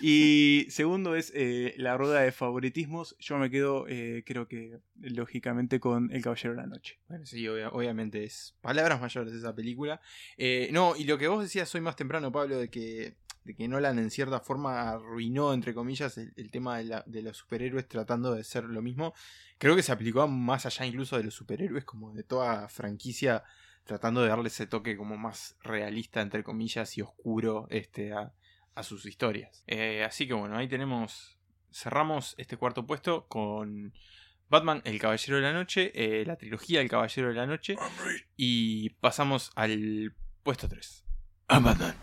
[0.00, 3.16] Y segundo es eh, la rueda de favoritismos.
[3.18, 6.98] Yo me quedo, eh, creo que lógicamente, con El Caballero de la Noche.
[7.08, 10.00] Bueno, sí, obvia- obviamente es palabras mayores esa película.
[10.36, 13.68] Eh, no, y lo que vos decías hoy más temprano, Pablo, de que, de que
[13.68, 17.88] Nolan en cierta forma arruinó, entre comillas, el, el tema de, la- de los superhéroes
[17.88, 19.14] tratando de ser lo mismo,
[19.58, 23.42] creo que se aplicó más allá incluso de los superhéroes, como de toda franquicia,
[23.84, 28.32] tratando de darle ese toque como más realista, entre comillas, y oscuro este, a,
[28.74, 29.64] a sus historias.
[29.66, 31.38] Eh, así que bueno, ahí tenemos,
[31.72, 33.92] cerramos este cuarto puesto con...
[34.48, 37.76] Batman, El Caballero de la Noche, eh, la trilogía El Caballero de la Noche.
[38.36, 41.04] Y pasamos al puesto 3.
[41.46, 41.94] A Batman.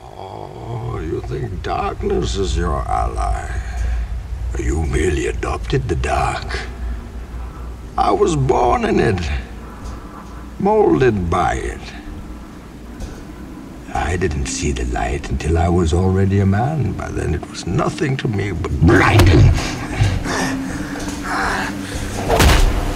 [0.00, 3.60] Oh, you think darkness is your ally?
[4.58, 6.60] You merely adopted the dark.
[7.96, 9.30] I was born in it,
[10.58, 11.80] molded by it.
[13.94, 16.92] I didn't see the light until I was already a man.
[16.92, 19.50] By then it was nothing to me but blinding.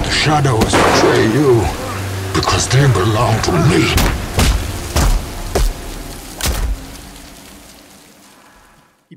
[0.02, 1.60] The shadows betray you
[2.34, 4.21] because they belong to me.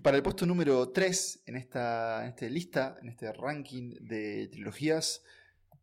[0.06, 5.24] Para el puesto número 3 en esta, lista, en este ranking de trilogías,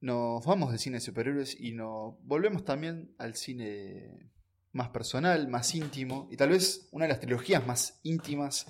[0.01, 4.31] nos vamos del cine de superhéroes y nos volvemos también al cine
[4.71, 8.69] más personal, más íntimo, y tal vez una de las trilogías más íntimas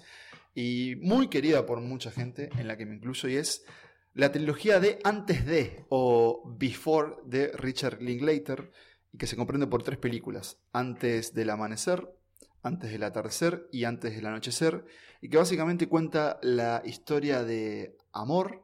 [0.54, 3.62] y muy querida por mucha gente, en la que me incluyo, y es
[4.14, 8.72] la trilogía de Antes de o Before de Richard Linklater,
[9.12, 12.08] y que se comprende por tres películas, Antes del Amanecer,
[12.62, 14.84] Antes del Atardecer y Antes del Anochecer,
[15.20, 18.62] y que básicamente cuenta la historia de amor,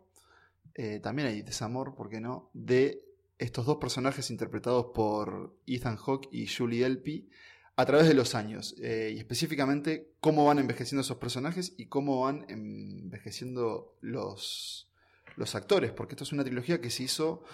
[0.74, 3.02] eh, también hay desamor, ¿por qué no?, de
[3.38, 7.28] estos dos personajes interpretados por Ethan Hawke y Julie Delpy
[7.76, 12.22] a través de los años, eh, y específicamente cómo van envejeciendo esos personajes y cómo
[12.22, 14.88] van envejeciendo los,
[15.37, 17.44] los actores, porque esto es una trilogía que se hizo,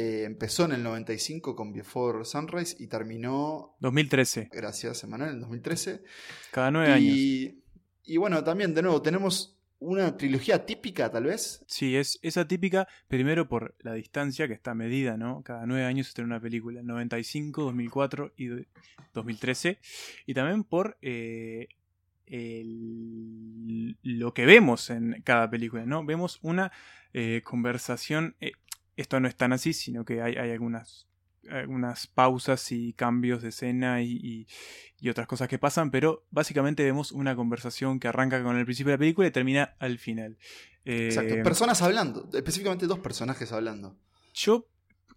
[0.00, 6.02] eh, empezó en el 95 con Before Sunrise y terminó, 2013, gracias Emanuel, en 2013.
[6.52, 7.16] cada nueve años.
[8.04, 11.62] Y, bueno, también, de nuevo, tenemos una trilogía típica, tal vez.
[11.66, 15.42] Sí, es esa típica, primero por la distancia que está medida, ¿no?
[15.42, 18.64] Cada nueve años se estrena una película, 95, 2004 y do-
[19.14, 19.78] 2013.
[20.26, 21.68] Y también por eh,
[22.26, 26.04] el- lo que vemos en cada película, ¿no?
[26.04, 26.72] Vemos una
[27.14, 28.36] eh, conversación,
[29.00, 31.06] esto no es tan así, sino que hay, hay algunas,
[31.50, 34.46] algunas pausas y cambios de escena y, y-
[35.00, 38.90] y otras cosas que pasan, pero básicamente vemos una conversación que arranca con el principio
[38.90, 40.36] de la película y termina al final.
[40.84, 41.34] Exacto.
[41.36, 43.96] Eh, Personas hablando, específicamente dos personajes hablando.
[44.34, 44.66] yo,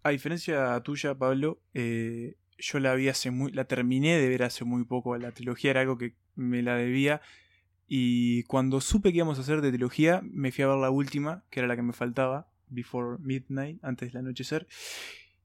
[0.03, 4.63] a diferencia tuya, Pablo, eh, yo la vi hace muy, la terminé de ver hace
[4.65, 5.17] muy poco.
[5.17, 7.21] La trilogía era algo que me la debía.
[7.87, 11.43] Y cuando supe que íbamos a hacer de trilogía, me fui a ver la última,
[11.49, 14.67] que era la que me faltaba, Before Midnight, antes del anochecer.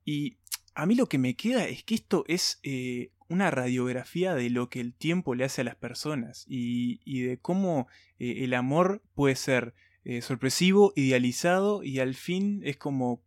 [0.04, 0.36] Y
[0.74, 4.68] a mí lo que me queda es que esto es eh, una radiografía de lo
[4.68, 9.36] que el tiempo le hace a las personas y, de cómo eh, el amor puede
[9.36, 13.22] ser eh, sorpresivo, idealizado y al fin es como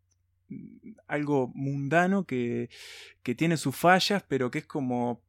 [0.47, 2.69] mm, algo mundano que,
[3.23, 5.21] que tiene sus fallas, pero que es como,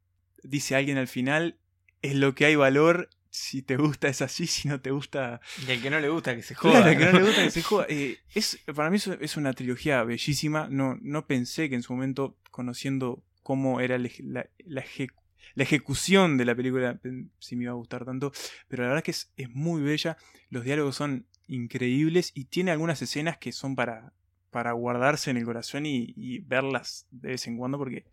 [0.44, 1.58] dice alguien al final,
[2.02, 3.08] es lo que hay valor.
[3.32, 6.34] Si te gusta es así, si no te gusta Y al que no le gusta
[6.34, 6.82] que se joda.
[6.82, 7.86] Claro, que no le gusta que se juega.
[7.90, 10.68] Eh, es, para mí es, una trilogía bellísima.
[10.70, 15.10] No, no pensé que en su momento, conociendo cómo era la, la- la eje-
[15.54, 17.00] la ejecución de la película
[17.38, 18.30] si me iba a gustar tanto,
[18.68, 20.16] pero la verdad es que es, es muy bella,
[20.50, 24.12] los diálogos son increíbles y tiene algunas escenas que son para,
[24.50, 28.04] para guardarse en el corazón y, y verlas de vez en cuando porque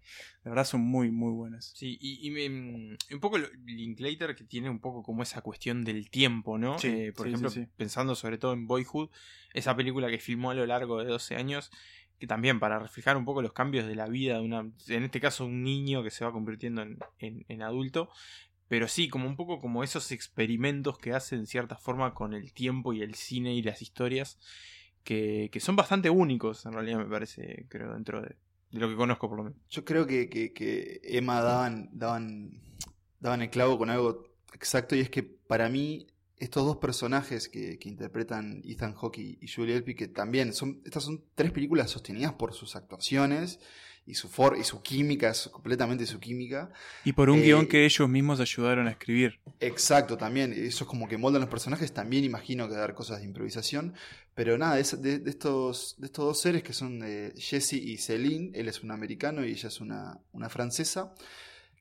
[0.44, 1.72] la verdad son muy, muy buenas.
[1.76, 5.84] Sí, y, y me- mm, un poco Linklater que tiene un poco como esa cuestión
[5.84, 6.78] del tiempo, ¿no?
[6.80, 7.66] Sí, Eh, por sí, ejemplo, sí.
[7.76, 9.10] pensando sobre todo en Boyhood,
[9.54, 11.72] esa película que filmó a lo largo de 12 años,
[12.20, 15.20] que también para reflejar un poco los cambios de la vida de una, en este
[15.20, 18.10] caso un niño que se va convirtiendo en, en- en adulto,
[18.68, 22.54] pero sí, como un poco como esos experimentos que hace en cierta forma con el
[22.54, 24.40] tiempo y el cine y las historias,
[25.08, 28.36] que, que son bastante únicos en realidad me parece, creo, dentro de,
[28.72, 29.60] lo que conozco por lo menos.
[29.70, 32.52] Yo creo que, que, Emma daban, daban,
[33.22, 37.80] daban el clavo con algo exacto y es que para mí estos dos personajes que,
[37.80, 42.34] que interpretan Ethan Hawke y, Julie Delpy, que también son, estas son tres películas sostenidas
[42.34, 43.62] por sus actuaciones
[44.08, 46.72] y su for y su química, su- completamente su química.
[47.04, 49.40] Y por un Eh, guion que ellos mismos ayudaron a escribir.
[49.60, 50.54] Exacto, también.
[50.54, 51.94] Eso es como que moldan los personajes.
[51.94, 53.94] También imagino que dar cosas de improvisación.
[54.34, 57.98] Pero nada, es de, de estos, de estos dos seres que son eh, Jesse y
[57.98, 58.52] Celine.
[58.54, 61.14] Él es un americano y ella es una, una francesa.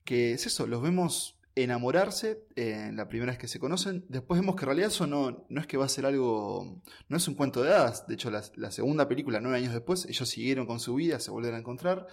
[0.05, 4.05] Que es eso, los vemos enamorarse eh, la primera vez que se conocen.
[4.09, 6.83] Después vemos que en realidad eso no, no es que va a ser algo.
[7.09, 8.07] No es un cuento de hadas.
[8.07, 11.57] De hecho, la, segunda película, nueve años después, ellos siguieron con su vida, se volvieron
[11.57, 12.07] a encontrar.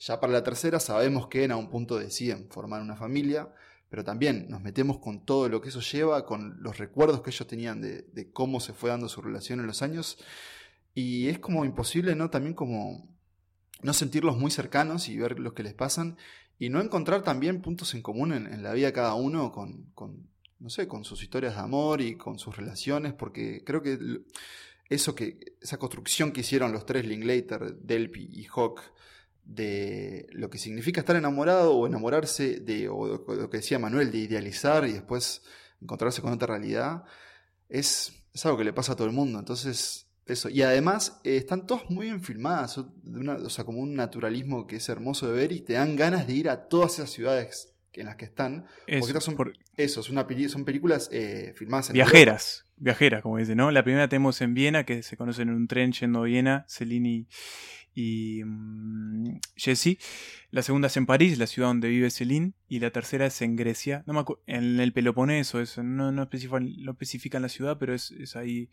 [0.00, 3.48] Ya para la tercera sabemos que en un punto deciden formar una familia
[3.90, 7.48] pero también nos metemos con todo lo que eso lleva, con los recuerdos que ellos
[7.48, 10.16] tenían de, de cómo se fue dando su relación en los años.
[10.94, 12.30] Y es como imposible, ¿no?
[12.30, 13.08] También como
[13.82, 16.16] no sentirlos muy cercanos y ver lo que les pasan
[16.60, 19.90] y no encontrar también puntos en común en, la vida de cada uno con,
[20.58, 23.98] no sé, con sus historias de amor y con sus relaciones, porque creo que
[24.90, 28.82] eso que, esa construcción que hicieron los tres Linklater, Delpy y Hawk,
[29.42, 34.18] de lo que significa estar enamorado o enamorarse de, o lo que decía Manuel, de
[34.18, 35.40] idealizar y después
[35.80, 37.04] encontrarse con otra realidad,
[37.70, 39.38] es, es algo que le pasa a todo el mundo.
[39.38, 40.48] Entonces, eso.
[40.48, 43.94] Y además, eh, están todas muy bien filmadas, son de una- o sea, como un
[43.94, 47.10] naturalismo que es hermoso de ver y te dan ganas de ir a todas esas
[47.10, 48.66] ciudades en las que están.
[48.86, 53.22] Eso, porque estas son, por- eso, una peli- son películas eh, filmadas en Viajeras, viajeras,
[53.22, 53.70] como dice, ¿no?
[53.70, 57.08] La primera tenemos en Viena, que se conocen en un tren yendo a Viena, Celine
[57.08, 57.28] y,
[57.94, 59.98] y, mm, Jessie.
[60.52, 62.52] La segunda es en París, la ciudad donde vive Celine.
[62.68, 66.68] Y la tercera es en Grecia, no me en el Peloponeso, eso, no, no, especifican,
[66.84, 68.68] no especifican la ciudad, pero es, es ahí.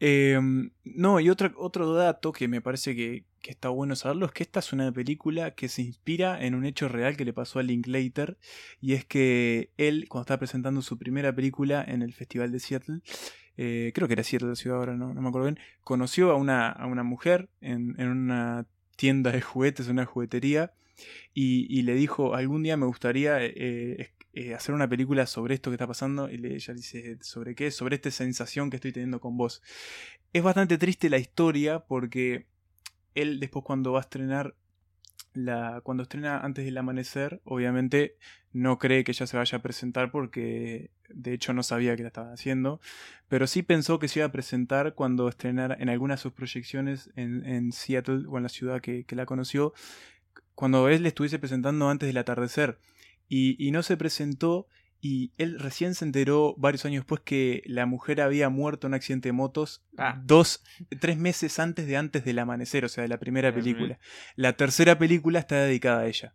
[0.00, 0.40] Eh,
[0.84, 4.42] no, y otro, otro dato que me parece que, que está bueno saberlo es que
[4.42, 7.62] esta es una película que se inspira en un hecho real que le pasó a
[7.62, 8.38] Linklater
[8.80, 13.00] y es que él, cuando estaba presentando su primera película en el Festival de Seattle,
[13.56, 16.36] eh, creo que era Seattle la ciudad ahora, no, no me acuerdo bien, conoció a
[16.36, 20.72] una, a una mujer en, en una tienda de juguetes, en una juguetería,
[21.34, 25.76] y, le dijo, algún día me gustaría eh, eh, hacer una película sobre esto que
[25.76, 27.70] está pasando, y ella dice, ¿sobre qué?
[27.70, 29.62] Sobre esta sensación que estoy teniendo con vos.
[30.32, 32.46] Es bastante triste la historia porque
[33.14, 34.56] él después cuando va a estrenar
[35.34, 38.16] la, cuando estrena antes del amanecer, obviamente
[38.52, 42.08] no cree que ella se vaya a presentar porque de hecho no sabía que la
[42.08, 42.80] estaban haciendo,
[43.28, 47.10] pero sí pensó que se iba a presentar cuando estrenara en alguna de sus proyecciones
[47.16, 49.74] en, en Seattle o en la ciudad que, que la conoció,
[50.54, 52.78] cuando él le estuviese presentando antes del atardecer.
[53.28, 54.66] Y, y no se presentó
[55.00, 58.94] y él recién se enteró varios años después que la mujer había muerto en un
[58.94, 60.18] accidente de motos Ah.
[60.24, 60.62] dos,
[61.00, 63.98] tres meses antes de antes del amanecer, o sea, de la primera película.
[64.36, 66.34] La tercera película está dedicada a ella.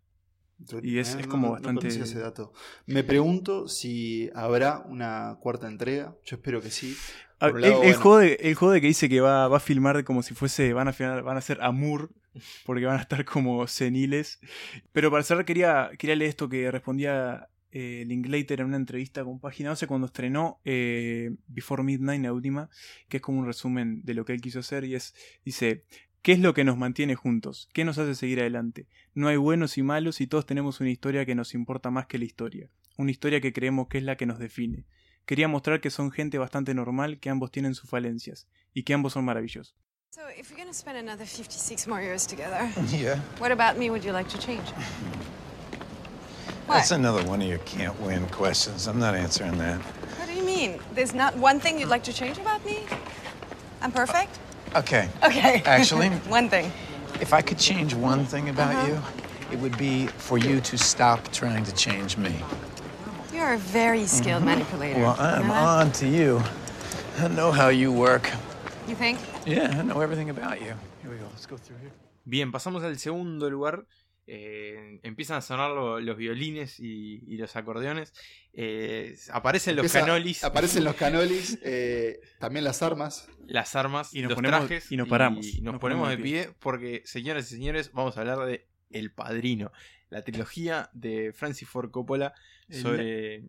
[0.84, 2.52] Y es- es como no- bastante- conocía ese dato.
[2.86, 6.16] Me pregunto si habrá una cuarta entrega.
[6.26, 6.96] Yo espero que sí.
[7.40, 9.62] Ah, Por el, lado, el bueno, jode, el jode que dice que va, va a
[9.62, 12.12] filmar como si fuese, van a filmar, van a ser Amour,
[12.66, 14.40] porque van a estar como seniles.
[14.92, 19.40] Pero para cerrar quería, quería leer esto que respondía eh, Linklater en una entrevista con
[19.40, 22.70] Página 12 cuando estrenó eh, Before Midnight, la última,
[23.08, 25.14] que es como un resumen de lo que él quiso hacer y es,
[25.46, 25.84] dice,
[26.24, 27.70] ¿qué es lo que nos mantiene juntos?
[27.74, 28.88] ¿Qué nos hace seguir adelante?
[29.14, 32.18] No hay buenos y malos y todos tenemos una historia que nos importa más que
[32.18, 34.86] la historia, una historia que creemos que es la que nos define.
[35.26, 39.14] Quería mostrar que son gente bastante normal, que ambos tienen sus falencias y que ambos
[39.14, 39.78] son maravillosos.
[40.12, 43.20] So, if going to spend another 56 more years together, Yeah.
[43.38, 44.68] what about me would you like to change?
[46.68, 48.88] That's another one of your can't win questions.
[48.88, 49.80] I'm not answering that.
[50.18, 50.80] What do you mean?
[50.96, 52.88] There's not one thing you'd like to change about me?
[53.84, 54.40] I'm perfect?
[54.74, 55.10] Uh, okay.
[55.22, 55.62] Okay.
[55.68, 56.72] Actually, one thing.
[57.22, 58.88] if I could change one thing about Uh-huh.
[58.88, 62.36] you, it would be for you to stop trying to change me.
[63.32, 64.58] You're a very skilled mm-hmm.
[64.58, 65.02] manipulator.
[65.02, 66.42] Well, I'm know on to you.
[67.20, 68.32] I know how you work.
[68.90, 69.20] You think?
[69.46, 70.74] Yeah, I know everything about you.
[71.04, 71.28] Here we go.
[71.32, 71.92] Let's go through here.
[72.26, 73.86] Bien, pasamos al segundo lugar.
[74.32, 78.14] eh, empiezan a sonar lo- los violines y, y los acordeones.
[78.54, 80.44] eh, aparecen los Empieza- canolis.
[80.44, 83.28] Aparecen los canolis, eh, también las armas.
[83.48, 85.46] las armas Y nos los ponemos- trajes y nos paramos.
[85.48, 88.46] y nos, Nos ponemos, ponemos de de pie porque señoras y señores vamos a hablar
[88.46, 89.72] de El Padrino
[90.12, 92.34] la trilogía de Francis Ford Coppola
[92.72, 93.44] sobre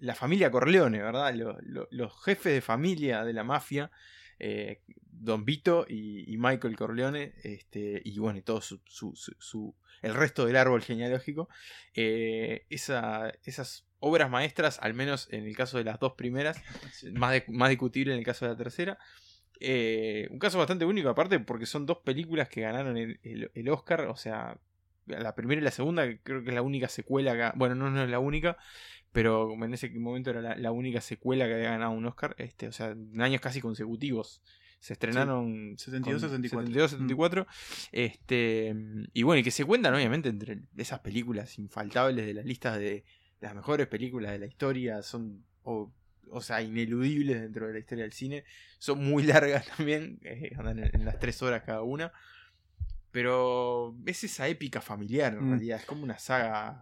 [0.00, 3.90] la familia Corleone verdad Lo- lo- los jefes de familia de la mafia
[4.38, 9.34] eh, Don Vito y, y Michael Corleone este y bueno y todo su, su- su-
[9.38, 11.48] su- el resto del árbol genealógico
[11.94, 16.60] eh, esa- esas obras maestras al menos en el caso de las dos primeras
[17.14, 18.98] más, de- más discutible en el caso de la tercera.
[19.60, 23.68] Eh, un caso bastante único, aparte, porque son dos películas que ganaron el, el- el
[23.68, 24.02] Oscar.
[24.08, 24.58] O sea,
[25.06, 27.34] la primera y la segunda, que creo que es la única secuela.
[27.52, 28.58] que- bueno, no, no es la única,
[29.14, 32.34] pero en ese momento era la, la única secuela que había ganado un Oscar.
[32.36, 34.42] Este, o sea, en años casi consecutivos.
[34.80, 36.66] Se estrenaron 72, con 74.
[36.66, 37.46] 72, 74.
[37.92, 38.74] Este,
[39.14, 43.04] y bueno, y que se cuentan obviamente entre esas películas infaltables de las listas de
[43.40, 45.00] las mejores películas de la historia.
[45.02, 45.90] Son, o,
[46.30, 48.44] o sea, ineludibles dentro de la historia del cine.
[48.78, 52.12] Son muy largas también, eh, andan en, en las tres horas cada una.
[53.10, 55.50] Pero es esa épica familiar en Mm.
[55.50, 55.78] realidad.
[55.80, 56.80] Es como una saga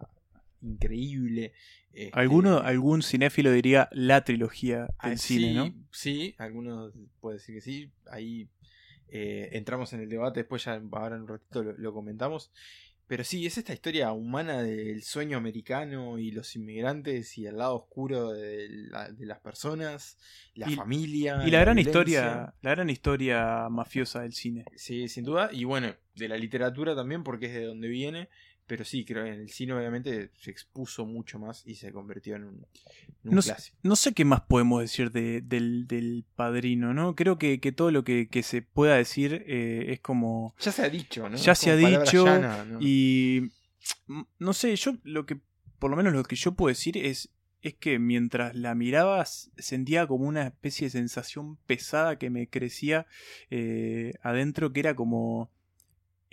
[0.63, 1.53] increíble.
[1.91, 5.73] este, Alguno, algún cinéfilo diría la trilogía del sí, cine, ¿no?
[5.91, 7.91] Sí, algunos puede decir que sí.
[8.11, 8.49] Ahí
[9.09, 12.51] eh, entramos en el debate, después ya ahora en un ratito lo, lo comentamos.
[13.05, 17.75] Pero sí, es esta historia humana del sueño americano y los inmigrantes y el lado
[17.75, 20.17] oscuro de, la- de las personas,
[20.55, 21.43] la Y- familia.
[21.45, 21.81] Y la gran violencia.
[21.99, 24.63] historia, la gran historia mafiosa del cine.
[24.77, 25.49] Sí, sin duda.
[25.51, 28.29] Y bueno, de la literatura también, porque es de donde viene.
[28.65, 32.37] Pero sí, creo que en el cine obviamente se expuso mucho más y se convirtió
[32.37, 33.77] en un, en un No, sé- clásico.
[33.83, 37.13] no sé qué más podemos decir de- del, del padrino, ¿no?
[37.15, 40.55] Creo que, que todo lo que, que se pueda decir eh, es como.
[40.59, 41.35] Ya se ha dicho, ¿no?
[41.37, 42.25] Ya se ha dicho.
[42.25, 42.79] llana, ¿no?
[42.81, 43.51] Y.
[44.07, 45.39] mm, No sé, yo lo que.
[45.77, 47.29] Por lo menos lo que yo puedo decir es.
[47.61, 53.07] Es que mientras la miraba sentía como una especie de sensación pesada que me crecía
[53.49, 55.49] eh, adentro, que era como.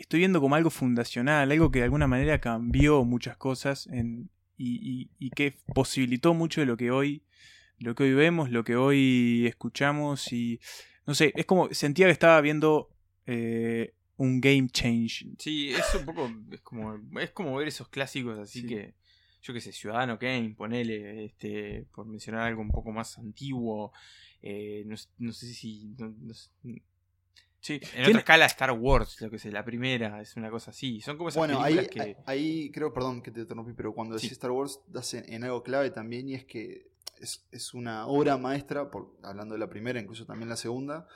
[0.00, 5.02] Estoy viendo como algo fundacional, algo que de alguna manera cambió muchas cosas en, y,
[5.02, 7.22] y- y que posibilitó mucho de lo que hoy
[7.78, 10.60] lo que hoy vemos, lo que hoy escuchamos y
[11.06, 12.90] no sé, es como sentía que estaba viendo
[13.26, 15.26] eh, un game change.
[15.38, 16.30] Sí, es un poco.
[16.50, 18.66] Es como, es como ver esos clásicos así Sí.
[18.66, 18.94] que.
[19.42, 23.92] Yo qué sé, Ciudadano Kane, ponele, este, por mencionar algo un poco más antiguo.
[24.42, 25.94] eh, no, no sé si.
[25.98, 26.50] no- no s-
[27.60, 30.70] Sí, en tiene- otra escala, Star Wars, lo que sé, la primera, es una cosa
[30.70, 31.00] así.
[31.00, 32.16] Son como esas Bueno, ahí, películas que.
[32.26, 34.26] ahí creo, perdón que te interrumpí, pero cuando Sí.
[34.26, 38.06] decís Star Wars das en, en algo clave también y es que es, es una
[38.06, 41.06] obra maestra, por, hablando de la primera, incluso también la segunda,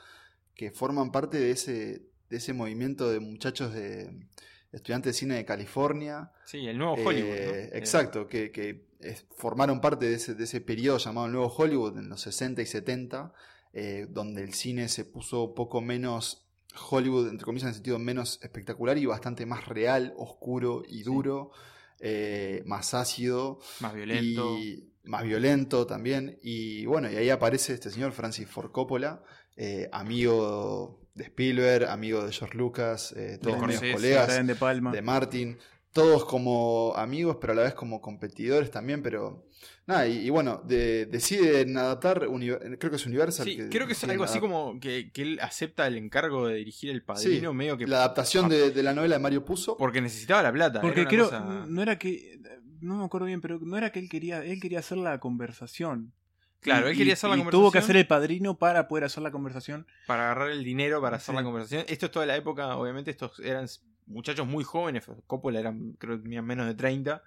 [0.53, 4.27] que forman parte de ese, de ese movimiento de muchachos de
[4.71, 6.31] estudiantes de cine de California.
[6.45, 7.29] Sí, el nuevo Eh, Hollywood.
[7.29, 7.35] ¿no?
[7.55, 11.47] Eh, Exacto, que, que es- formaron parte de ese, de ese periodo llamado el Nuevo
[11.47, 13.33] Hollywood en los 60 y 70,
[13.77, 16.47] eh, donde el cine se puso un poco menos
[16.89, 21.51] Hollywood, entre comillas, en el sentido menos espectacular y bastante más real, oscuro y duro,
[21.99, 23.59] eh, más ácido.
[23.81, 24.57] más violento.
[24.57, 26.39] Y más violento también.
[26.41, 29.21] Y bueno, y ahí aparece este señor Francis Ford Coppola,
[29.57, 34.91] eh, amigo de Spielberg, amigo de George Lucas, todos Scorsese, colegas Brian De Palma.
[34.93, 35.57] de Martin,
[35.95, 39.45] todos como amigos, pero a la vez como competidores también, pero
[39.87, 43.45] nada, y, y bueno, de- deciden adaptar, creo que es Universal.
[43.45, 46.89] Sí, creo que es algo así como que, que él acepta el encargo de dirigir
[46.89, 47.87] El Padrino, Sí, medio que.
[47.87, 49.77] la adaptación de, de la novela de Mario Puzo.
[49.77, 50.81] Porque necesitaba la plata.
[50.81, 52.39] Porque creo, cosa- no era que,
[52.81, 56.11] no me acuerdo bien, pero no era que él quería, él quería hacer la conversación.
[56.59, 57.61] Claro, él quería y- hacer la y conversación.
[57.63, 59.87] tuvo que hacer el padrino para poder hacer la conversación.
[60.07, 61.37] para agarrar el dinero para hacer Sí.
[61.37, 61.85] la conversación.
[61.87, 63.67] Esto es toda la época, obviamente, estos eran
[64.05, 65.05] muchachos muy jóvenes.
[65.27, 67.21] Coppola eran, creo que tenían menos de 30.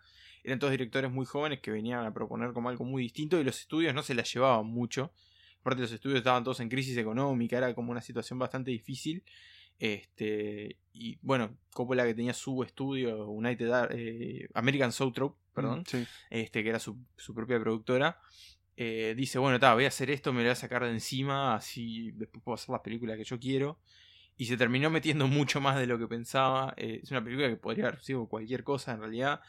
[0.45, 3.61] Eran todos directores muy jóvenes que venían a proponer como algo muy distinto y los
[3.61, 5.13] estudios no se la llevaban mucho.
[5.61, 9.23] Aparte, los estudios estaban todos en crisis económica, era como una situación bastante difícil.
[9.79, 16.05] Este, y bueno, Coppola que tenía su estudio, United eh, American Zoetrope, perdón, Sí.
[16.31, 18.21] este, que era su, su propia productora,
[18.77, 21.55] eh, dice, bueno, ta, voy a hacer esto, me lo voy a sacar de encima,
[21.55, 23.79] así después puedo hacer las películas que yo quiero.
[24.39, 26.73] Y se terminó metiendo mucho más de lo que pensaba.
[26.79, 29.41] eh, es una película que podría haber sido cualquier cosa en realidad.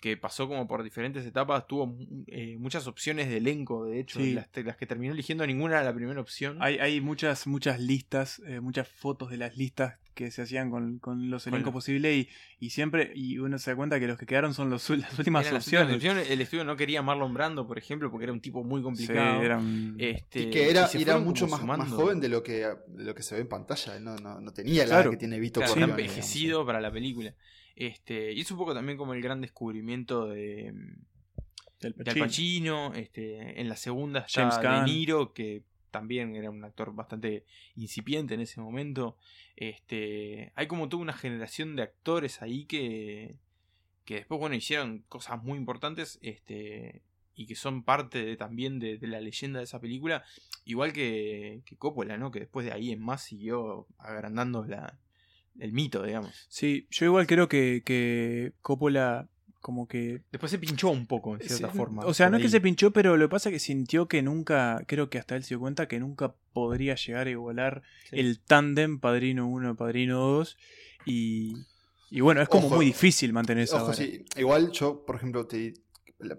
[0.00, 1.66] Que pasó como por diferentes etapas.
[1.66, 1.96] Tuvo
[2.28, 4.20] eh, muchas opciones de elenco, de hecho.
[4.20, 4.32] Sí.
[4.32, 6.56] Las, las que terminó eligiendo ninguna era la primera opción.
[6.60, 10.98] Hay, hay muchas, muchas listas, eh, muchas fotos de las listas que se hacían con,
[10.98, 12.28] con los elencos posibles y,
[12.66, 15.42] y siempre, y uno se da cuenta que los que quedaron son los, las últimas
[15.46, 15.94] Eran las opciones.
[15.94, 16.30] últimas opciones.
[16.32, 18.84] El estudio no quería a Marlon Brando, por ejemplo, porque era un tipo muy Sí,
[18.84, 19.42] complicado.
[19.42, 23.04] eran- Este, Y que era, y era mucho más, más joven de lo que, de
[23.04, 24.00] lo que se ve en pantalla.
[24.00, 25.02] No, no, no tenía la Claro.
[25.02, 25.92] edad que tiene Vito Claro, Corleone.
[25.92, 26.16] está digamos.
[26.18, 27.34] envejecido para la película.
[27.76, 30.72] Este, y es un poco también como el gran descubrimiento de,
[31.80, 32.24] Del de Al Pacino.
[32.26, 32.94] Pacino.
[32.94, 34.92] Este, en la segunda está James De.
[34.92, 37.44] Niro, que también era un actor bastante
[37.76, 39.16] incipiente en ese momento.
[39.56, 43.36] Este, hay como toda una generación de actores ahí que,
[44.04, 46.18] que después, bueno, hicieron cosas muy importantes.
[46.22, 47.02] Este,
[47.34, 50.24] y que son parte de- también de, la leyenda de esa película.
[50.64, 52.32] Igual que, que Coppola, ¿no?
[52.32, 54.98] Que después de ahí en más siguió agrandando la,
[55.58, 56.46] el mito, digamos.
[56.48, 59.28] Sí, yo igual creo que, que Coppola
[59.68, 60.22] como que...
[60.32, 62.06] Después se pinchó un poco, en cierta Sí, forma.
[62.06, 64.22] O sea, no es que se pinchó, pero lo que pasa es que sintió que
[64.22, 68.18] nunca, creo que hasta él se dio cuenta que nunca podría llegar a igualar Sí.
[68.18, 70.56] el tándem Padrino 1, Padrino 2.
[71.04, 71.52] Y,
[72.10, 72.76] y bueno, es como Ojo.
[72.76, 74.24] muy difícil mantener esa Ojo, sí.
[74.38, 75.74] Igual yo, por ejemplo, te-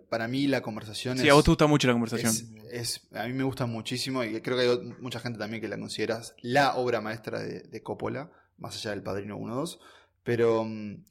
[0.10, 1.32] para mí la conversación Sí, es...
[1.32, 2.34] a vos te gusta mucho la conversación.
[2.72, 5.68] Es, es- a mí me gusta muchísimo y creo que hay mucha gente también que
[5.68, 9.78] la considera la obra maestra de, de Coppola, más allá del Padrino 1-2.
[10.24, 11.04] Pero mm,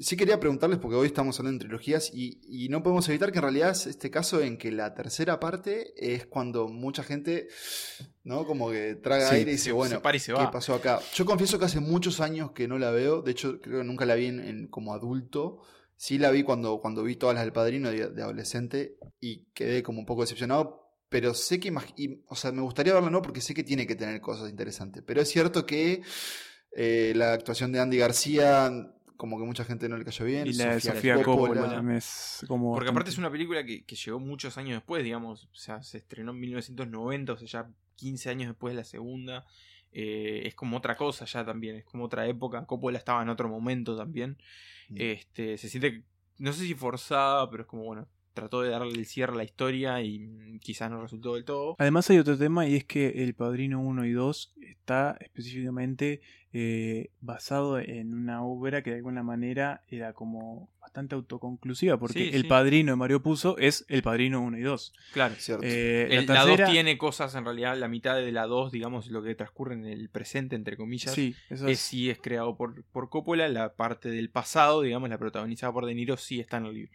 [0.00, 3.38] sí quería preguntarles, porque hoy estamos hablando de trilogías y, y no podemos evitar que
[3.38, 7.48] en realidad es este caso en que la tercera parte es cuando mucha gente,
[8.24, 8.46] ¿no?
[8.46, 10.00] Como que traga Sí, aire y dice, bueno, se
[10.46, 11.00] ¿qué pasó acá?
[11.14, 14.06] Yo confieso que hace muchos años que no la veo, de hecho creo que nunca
[14.06, 15.60] la vi en, en- como adulto.
[15.96, 19.82] Sí la vi cuando, cuando vi todas las del Padrino de, de adolescente y quedé
[19.82, 23.40] como un poco decepcionado, pero sé que, y- o sea, me gustaría verla no porque
[23.40, 26.02] sé que tiene que tener cosas interesantes, pero es cierto que
[26.72, 28.70] eh, la actuación de Andy García,
[29.18, 30.46] como que mucha gente no le cayó bien.
[30.46, 32.72] Y la de Sofía Coppola, también es como...
[32.72, 35.48] Porque aparte es una película que, que llegó muchos años después, digamos.
[35.52, 39.44] O sea, se estrenó en 1990, o sea, ya 15 años después de la segunda.
[39.90, 42.64] Eh, es como otra cosa ya también, es como otra época.
[42.64, 44.38] Coppola estaba en otro momento también.
[44.88, 44.96] Mm.
[44.98, 46.04] Este, se siente,
[46.38, 49.44] no sé si forzada, pero es como, bueno, trató de darle el cierre a la
[49.44, 51.74] historia y mm, quizás no resultó del todo.
[51.80, 56.20] Además hay otro tema y es que El Padrino 1 y 2 está específicamente
[56.52, 62.30] eh, basado en una obra que de alguna manera era como bastante autoconclusiva porque Sí,
[62.34, 62.48] El sí.
[62.48, 64.92] Padrino de Mario Puzo es El Padrino 1 y 2.
[65.12, 65.34] Claro.
[65.38, 65.62] Cierto.
[65.66, 68.72] Eh, El- la la 2 tercera- tiene cosas, en realidad, la mitad de la 2,
[68.72, 71.12] digamos, lo que transcurre en el presente, entre comillas.
[71.14, 73.48] Sí, eso es, es- sí es creado por, por Coppola.
[73.48, 76.92] La parte del pasado, digamos, la protagonizada por De Niro, sí está en el libro.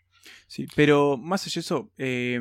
[0.48, 2.40] Sí, pero más allá de eso, eh,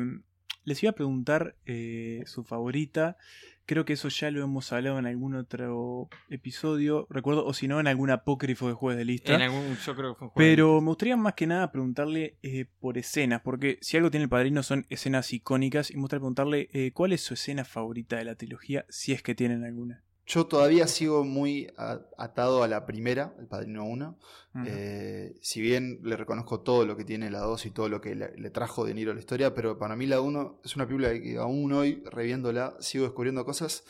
[0.65, 3.17] les iba a preguntar eh, su favorita.
[3.65, 7.79] Creo que eso ya lo hemos hablado en algún otro episodio, recuerdo, o si no,
[7.79, 9.33] en algún apócrifo de jueves de lista.
[9.33, 12.37] En algún, yo creo que fue un juego Pero me gustaría más que nada preguntarle
[12.43, 16.19] eh, por escenas, porque si algo tiene el padrino son escenas icónicas, y me gustaría
[16.19, 20.03] preguntarle eh, cuál es su escena favorita de la trilogía, si es que tienen alguna.
[20.25, 21.69] Yo todavía sigo muy
[22.17, 24.17] atado a la primera, El Padrino 1.
[24.55, 24.63] Ujú.
[24.67, 28.15] Eh, si bien le reconozco todo lo que tiene la 2 y todo lo que
[28.15, 30.85] le, le trajo De Niro a la historia, pero para mí la 1 es una
[30.85, 33.83] película que aún hoy, reviéndola, sigo descubriendo cosas.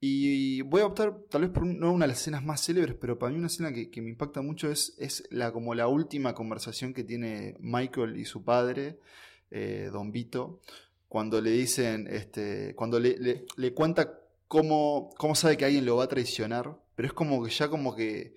[0.00, 2.96] Y voy a optar tal vez por un- no una de las escenas más célebres,
[3.00, 5.86] pero para mí una escena que, que me impacta mucho es, es la, como la
[5.86, 8.98] última conversación que tiene Michael y su padre,
[9.52, 10.60] eh, Don Vito,
[11.08, 14.18] cuando le dicen, este, cuando le, le- le cuenta
[14.52, 18.34] cómo, sabe que alguien lo va a traicionar, pero es como que ya como que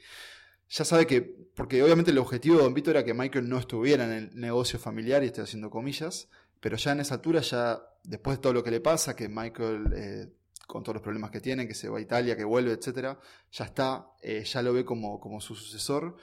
[0.70, 4.06] ya sabe que, porque obviamente el objetivo de Don Vito era que Michael no estuviera
[4.06, 6.30] en el negocio familiar, y estoy haciendo comillas,
[6.62, 9.94] pero ya en esa altura, ya después de todo lo que le pasa, que Michael,
[9.94, 10.32] eh,
[10.66, 13.20] con todos los problemas que tiene, que se va a Italia, que vuelve, etcétera,
[13.52, 16.16] ya está, eh, ya lo ve como, su sucesor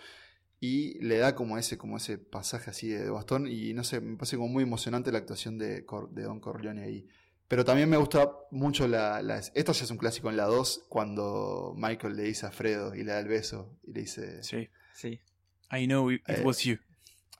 [0.58, 4.16] y le da como ese, como ese pasaje así de bastón y no sé, me
[4.16, 7.06] parece como muy emocionante la actuación de, de Don Corleone ahí.
[7.52, 10.86] Pero también me gusta mucho la, la- Esto ya es un clásico en la 2,
[10.88, 14.42] cuando Michael le dice a Fredo y le da el beso y le dice...
[14.42, 14.70] Sí.
[14.94, 15.20] Sí.
[15.70, 16.78] I know it, it Eh, was you.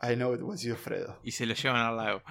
[0.03, 1.19] I know it was you, Fredo.
[1.25, 2.23] Y se lo llevan al lago.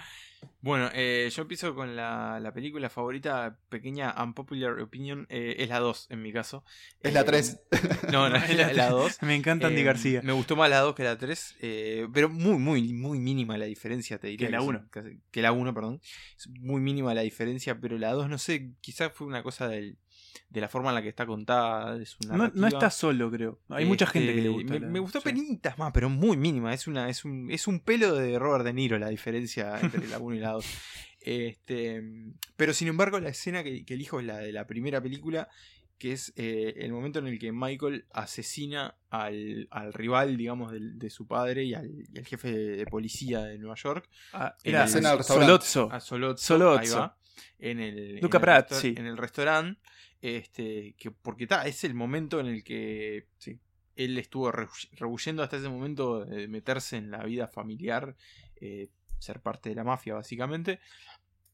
[0.64, 5.80] Bueno, eh, yo empiezo con la, la película favorita, pequeña unpopular opinion, eh, es la
[5.80, 6.64] 2 en mi caso.
[7.02, 7.60] Es la Eh, 3.
[8.12, 9.24] No, no, es la, la 2.
[9.24, 10.22] Me encanta Andy Eh, García.
[10.24, 13.66] Me gustó más la 2 que la 3, eh, pero muy, muy, muy mínima la
[13.66, 14.48] diferencia, te diría.
[14.48, 14.88] Que la son uno.
[14.92, 16.00] casi- Que la 1, perdón.
[16.38, 19.98] Es muy mínima la diferencia, pero la 2, no sé, quizás fue una cosa del-
[20.50, 23.60] de la forma en la que está contada, de su No, está solo, creo.
[23.70, 24.74] Hay mucha gente que le Este, gusta.
[24.74, 25.26] Me, la- me gustó sí.
[25.26, 26.74] penitas más, pero muy mínima.
[26.74, 30.20] Es una, es un, es un pelo de Robert De Niro la diferencia entre la
[30.20, 30.66] 1 y la 2.
[31.22, 32.02] Este,
[32.56, 35.50] pero sin embargo, la escena que, que elijo es la de la primera película,
[35.98, 40.98] que es eh, el momento en el que Michael asesina al, al rival, digamos, del-
[40.98, 44.10] de, su padre y al, y al jefe de, de policía de Nueva York.
[44.34, 45.48] Ah, era el- escena del restaurante.
[45.66, 45.90] Solozzo.
[45.94, 46.80] a Solozzo, Solozzo.
[46.80, 47.18] ahí va,
[47.60, 48.94] en el, Luca en el Pratt, restor- sí.
[48.98, 49.80] en el restaurante,
[50.22, 53.60] este, que porque ta, es el momento en el que Sí.
[53.96, 58.16] él estuvo re- rehuyendo hasta ese momento de meterse en la vida familiar,
[58.58, 58.90] eh,
[59.20, 60.80] ser parte de la mafia básicamente,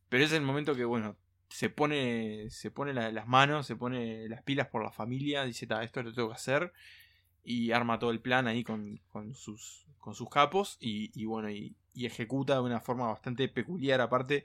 [0.09, 1.17] pero es el momento que bueno
[1.49, 5.65] se pone se pone la- las manos, se pone las pilas por la familia, dice
[5.67, 6.73] ta, esto lo tengo que hacer
[7.43, 11.49] y arma todo el plan ahí con, con sus, con sus capos y, y bueno,
[11.49, 14.43] y, y ejecuta de una forma bastante peculiar aparte.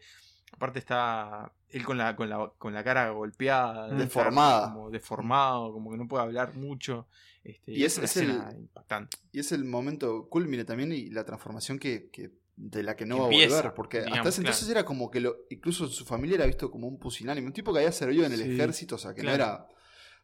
[0.52, 3.98] Aparte está él con la, con la, con la cara golpeada, Mm.
[3.98, 4.72] Deformada.
[4.72, 7.06] como deformado, como que no puede hablar mucho.
[7.42, 9.16] Este, Y es- es el- impactante.
[9.32, 13.16] Y es el momento culmine también y la transformación que, que- de la que no
[13.18, 13.74] va a volver.
[13.74, 16.98] Porque hasta ese entonces era como que lo, incluso su familia era visto como un
[17.00, 19.38] pusilánime, un tipo que había servido en el Sí, ejército, o sea, que claro.
[19.38, 19.66] no era.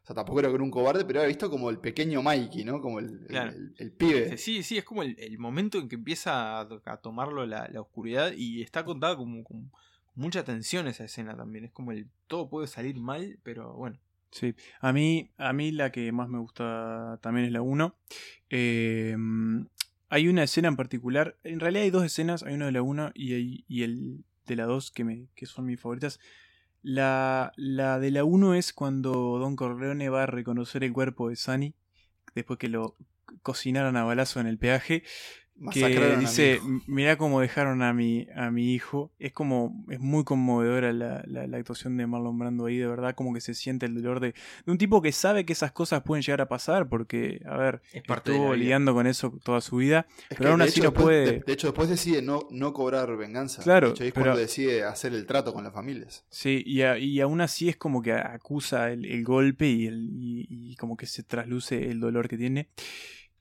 [0.01, 2.79] O sea, tampoco era un cobarde, pero era visto como el pequeño Mikey, ¿no?
[2.81, 3.51] Como el, el- Claro.
[3.51, 4.37] el- el pibe.
[4.37, 7.81] Sí, sí, es como el, el momento en que empieza a, a tomarlo la, la
[7.81, 9.69] oscuridad y está contada como con
[10.19, 11.65] mucha tensión esa escena también.
[11.65, 13.97] Es como el todo puede salir mal, pero bueno.
[14.31, 17.95] Sí, a mí, a mí la que más me gusta también es la 1.
[18.51, 19.15] Eh,
[20.09, 23.11] hay una escena en particular, en realidad hay dos escenas, hay una de la 1
[23.15, 26.19] y, hay- y el de la 2 que, me, que son mis favoritas.
[26.81, 31.35] La, la de la 1 es cuando Don Corleone va a reconocer el cuerpo de
[31.35, 31.73] Sunny,
[32.35, 32.95] después que lo
[33.41, 35.03] cocinaron a balazo en el peaje.
[35.71, 36.67] Que dice, hijo.
[36.67, 39.11] "M- mirá cómo dejaron a mi, a mi hijo.
[39.19, 43.13] Es como, es muy conmovedora la, la, la actuación de Marlon Brando ahí, de verdad,
[43.15, 44.33] como que se siente el dolor de,
[44.65, 47.81] de un tipo que sabe que esas cosas pueden llegar a pasar, porque, a ver,
[47.91, 50.83] Es parte de estuvo lidiando con eso toda su vida, Es pero aún así hecho,
[50.83, 51.25] no después- puede...
[51.25, 53.61] De, de hecho, después decide no, no cobrar venganza.
[53.63, 56.25] Claro, De hecho, es pero- cuando decide hacer el trato con las familias.
[56.29, 60.09] Sí, y, a- y aún así es como que acusa el, el golpe y, el,
[60.13, 62.69] y, y como que se trasluce el dolor que tiene.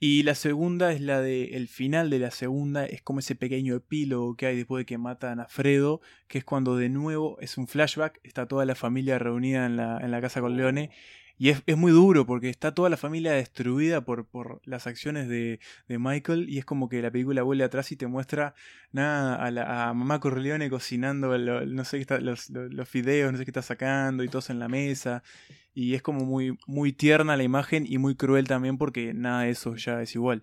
[0.00, 3.74] Y la segunda es la de el final de la segunda, es como ese pequeño
[3.74, 7.58] epílogo que hay después de que matan a Fredo, que es cuando de nuevo es
[7.58, 10.90] un flashback, está toda la familia reunida en la, en la casa con Leone.
[11.38, 15.28] Y es, es muy duro porque está toda la familia destruida por, por las acciones
[15.28, 18.54] de, de Michael y es como que la película vuelve atrás y te muestra
[18.90, 23.44] nada a, la, mamá Corleone cocinando no sé qué está, los, los, fideos, no sé
[23.44, 25.22] qué está sacando y todos en la mesa.
[25.74, 29.50] Y es como muy, muy tierna la imagen y muy cruel también porque nada de
[29.50, 30.42] eso ya es igual.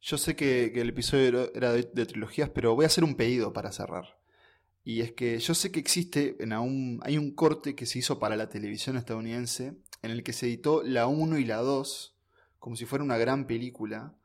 [0.00, 3.14] Yo sé que, el episodio era- era de, de trilogías, pero voy a hacer un
[3.14, 4.16] pedido para cerrar.
[4.84, 8.20] Y es que yo sé que existe, en aún, hay un corte que se hizo
[8.20, 9.74] para la televisión estadounidense,
[10.06, 12.16] en el que se editó la 1 y la 2,
[12.58, 14.16] como si fuera una gran película.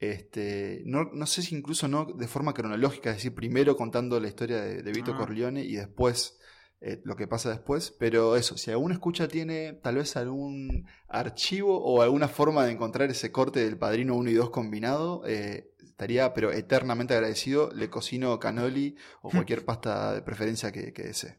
[0.00, 4.28] Este, no, no sé si incluso no de forma cronológica, es decir, primero contando la
[4.28, 5.18] historia de, de Vito Ah.
[5.18, 6.38] Corleone y después
[6.80, 7.94] eh, lo que pasa después.
[7.98, 13.10] Pero eso, si alguna escucha tiene tal vez algún archivo o alguna forma de encontrar
[13.10, 17.70] ese corte del Padrino 1 y 2 combinado, eh, estaría pero eternamente agradecido.
[17.74, 21.38] Le cocino canoli o cualquier pasta de preferencia que, que desee.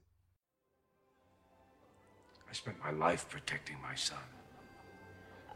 [2.50, 4.18] I spent my life protecting my son.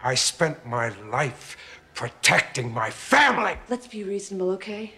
[0.01, 1.57] I spent my life
[1.95, 3.55] protecting my family.
[3.69, 4.93] Let's be reasonable, okay?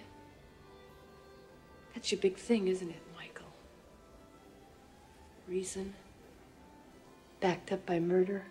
[1.93, 3.45] That's your big thing, isn't it, Michael?
[5.47, 5.93] Reason?
[7.39, 8.43] Backed up by murder?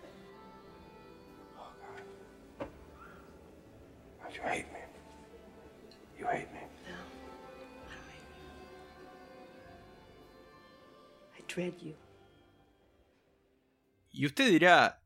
[1.59, 1.67] Oh,
[2.59, 2.67] God.
[4.23, 4.79] God, you hate me.
[6.17, 6.59] You hate me.
[6.87, 6.95] No,
[7.85, 8.45] I don't hate you.
[11.37, 11.93] I dread you.
[14.15, 15.01] Y usted dirá,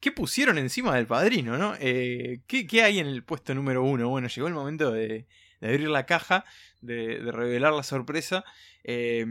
[0.00, 1.74] ¿qué pusieron encima del padrino, no?
[1.80, 4.08] Eh, ¿qué, qué hay en el puesto número uno?
[4.08, 5.26] Bueno, llegó el momento de,
[5.60, 6.44] de abrir la caja,
[6.80, 8.44] de, de revelar la sorpresa.
[8.84, 9.26] eh,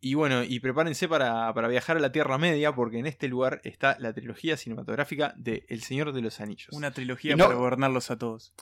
[0.00, 3.60] y bueno, y prepárense para, para viajar a la Tierra Media, porque en este lugar
[3.64, 6.70] está la trilogía cinematográfica de El Señor de los Anillos.
[6.72, 8.54] Una trilogía no- para gobernarlos a todos.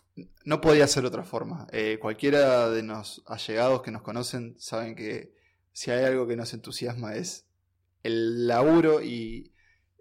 [0.45, 1.67] No podía ser otra forma.
[1.73, 5.33] Eh, cualquiera de los allegados que nos conocen saben que
[5.73, 7.47] si hay algo que nos entusiasma es
[8.03, 9.53] el laburo y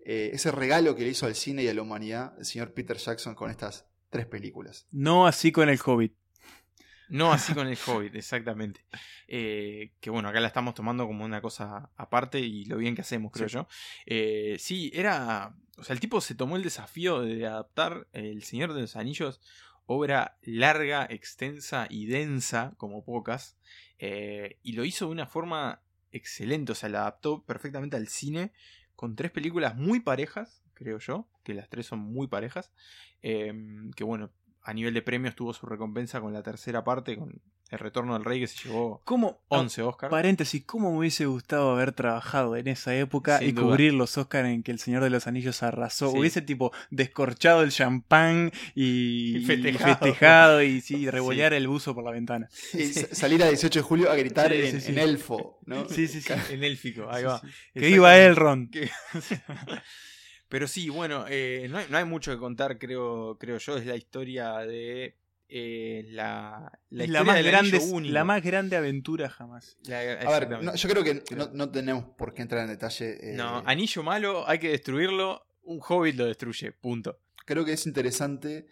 [0.09, 2.95] eh, ese regalo que le hizo al cine y a la humanidad el señor Peter
[2.95, 4.87] Jackson con estas tres películas.
[4.89, 6.13] No así con el Hobbit.
[7.09, 8.85] No así con el Hobbit, exactamente.
[9.27, 13.01] Eh, que bueno, acá la estamos tomando como una cosa aparte y lo bien que
[13.01, 13.55] hacemos, creo Sí.
[13.55, 13.67] yo.
[14.05, 15.53] Eh, sí, era.
[15.77, 19.41] O sea, el tipo se tomó el desafío de adaptar El Señor de los Anillos,
[19.85, 23.57] obra larga, extensa y densa, como pocas,
[23.99, 25.81] eh, y lo hizo de una forma
[26.13, 26.71] excelente.
[26.71, 28.53] O sea, la adaptó perfectamente al cine
[28.97, 32.73] con tres películas muy parejas, creo yo, que las tres son muy parejas.
[33.21, 33.53] eh,
[33.95, 34.31] que bueno,
[34.61, 38.23] a nivel de premios tuvo su recompensa con la tercera parte, con El Retorno del
[38.23, 39.41] Rey, que se llevó ¿Cómo?
[39.49, 40.09] 11 Oscars.
[40.09, 43.65] Paréntesis, ¿cómo me hubiese gustado haber trabajado en esa época Sin y duda.
[43.67, 46.11] cubrir los Oscars en que el Señor de los Anillos arrasó?
[46.11, 46.17] Sí.
[46.17, 49.97] Hubiese tipo descorchado el champán y, Y y festejado.
[49.97, 52.47] festejado y sí, revolear el buzo por la ventana.
[52.73, 54.91] Y salir a 18 de julio a gritar Sí, en, sí, sí.
[54.93, 55.89] en elfo, ¿no?
[55.89, 56.33] Sí, sí, sí.
[56.51, 57.39] En élfico, ahí va.
[57.41, 57.47] sí.
[57.73, 58.71] Que viva Elrond.
[58.71, 58.89] Que-
[60.49, 63.77] Pero sí, bueno, eh, no, hay, no hay mucho que contar, creo, creo yo.
[63.77, 65.17] Es la historia de
[65.49, 69.77] eh, la, la, Es la historia más, grande, la más grande aventura jamás.
[69.85, 73.33] La- A ver, no, yo creo que no, no tenemos por qué entrar en detalle.
[73.33, 75.43] eh, No, anillo malo, hay que destruirlo.
[75.63, 77.19] Un hobbit lo destruye, punto.
[77.45, 78.67] creo que es interesante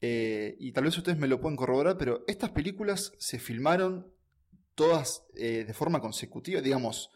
[0.00, 4.06] eh, y tal vez ustedes me lo pueden corroborar, pero estas películas se filmaron
[4.76, 7.10] todas eh, de forma consecutiva, digamos,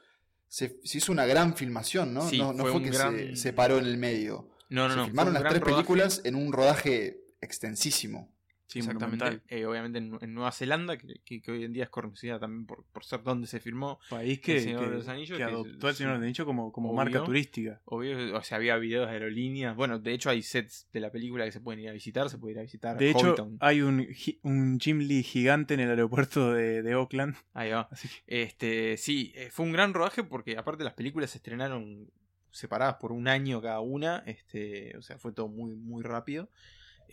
[0.49, 2.29] se, se hizo una gran filmación, ¿no?
[2.29, 4.51] Sí, no no fue fue, un que gran- se, se paró en el medio.
[4.69, 5.75] No, no, se no, filmaron las tres rodaje.
[5.77, 8.32] películas en un rodaje extensísimo.
[8.73, 9.43] Sí, Exactamente.
[9.49, 12.65] Eh, obviamente en, en Nueva Zelanda, que, que- que hoy en día es conocida también
[12.65, 13.99] por, por ser donde se filmó.
[14.09, 16.47] País El que, Señor que- de los Anillos, que adoptó sí, Señor de los Anillos
[16.47, 16.97] como, como obvio.
[16.97, 17.83] marca turística.
[17.85, 19.77] Obvio, o sea, había videos de aerolíneas.
[19.77, 22.31] Bueno, de hecho hay sets de la película que se pueden ir a visitar.
[22.31, 24.09] Se puede ir a visitar De hecho, hay un,
[24.43, 27.35] un Jim Lee gigante en el aeropuerto de, de Oakland.
[27.53, 27.89] Ahí va.
[27.91, 32.11] Así que Este, sí, eh, fue un gran rodaje porque aparte las películas se estrenaron
[32.51, 34.23] separadas por un año cada una.
[34.27, 36.49] Este, o sea, fue todo muy, muy rápido.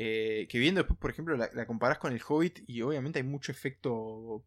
[0.02, 3.24] Eh, que viendo después, por ejemplo, la, la comparás con el Hobbit y obviamente hay
[3.26, 4.43] mucho efecto,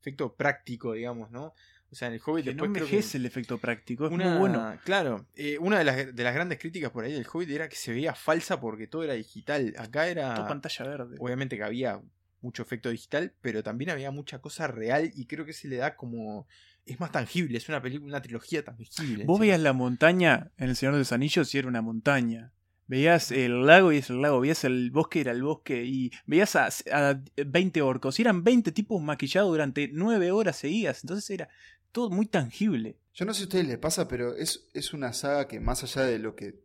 [0.00, 1.54] efecto práctico, digamos, ¿no?
[1.90, 4.12] O sea, en el Hobbit que no después creo que- envejece el efecto práctico, es
[4.12, 4.76] una, muy bueno.
[4.84, 7.76] Claro, eh, una de las, de las grandes críticas por ahí del Hobbit era que
[7.76, 9.72] se veía falsa porque todo era digital.
[9.78, 10.34] Acá era.
[10.34, 11.16] Todo pantalla verde.
[11.20, 12.02] Obviamente que había
[12.40, 15.94] mucho efecto digital, pero también había mucha cosa real y creo que se le da
[15.94, 16.48] como.
[16.84, 19.24] Es más tangible, es una película, una trilogía tangible.
[19.24, 22.52] Vos veías la montaña en El Señor de los Anillos y era una montaña.
[22.88, 26.54] Veías el lago y es el lago, veías el bosque era el bosque, y veías
[26.56, 31.48] a, a 20 orcos, y eran 20 tipos maquillados durante 9 horas seguidas, entonces era
[31.90, 32.96] todo muy tangible.
[33.14, 35.82] Yo no sé si a ustedes les pasa, pero es, es una saga que más
[35.82, 36.60] allá de lo que,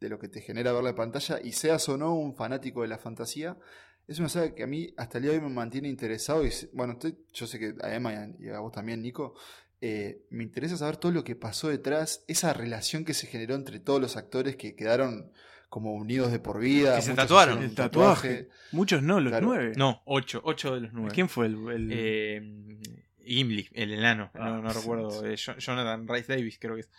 [0.00, 2.88] de lo que te genera ver la pantalla, y seas o no un fanático de
[2.88, 3.56] la fantasía,
[4.08, 6.44] es una saga que a mí hasta el día de hoy me mantiene interesado.
[6.44, 9.34] Y bueno, estoy- yo sé que a Emma y a vos también, Nico,
[9.80, 13.78] eh, me interesa saber todo lo que pasó detrás, esa relación que se generó entre
[13.78, 15.30] todos los actores que quedaron
[15.72, 16.96] como unidos de por vida.
[16.96, 17.62] Que se tatuaron.
[17.62, 18.50] El tatuaje.
[18.72, 19.46] Muchos no, los Claro.
[19.46, 19.72] 9.
[19.76, 21.12] No, ocho, ocho de los nueve.
[21.14, 22.78] ¿Quién fue el, el- Eh,
[23.24, 24.30] Gimli, el enano.
[24.34, 25.10] Ah, no, no sí, recuerdo.
[25.10, 25.26] sí.
[25.28, 26.90] eh, Jo- Jonathan Rice Davis, creo que es.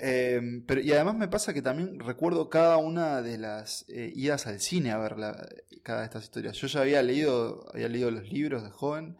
[0.00, 4.46] Eh, pero, y además me pasa que también recuerdo cada una de las eh, idas
[4.46, 5.48] al cine a ver la-
[5.82, 6.56] cada de estas historias.
[6.56, 9.16] Yo ya había leído, había leído los libros de joven,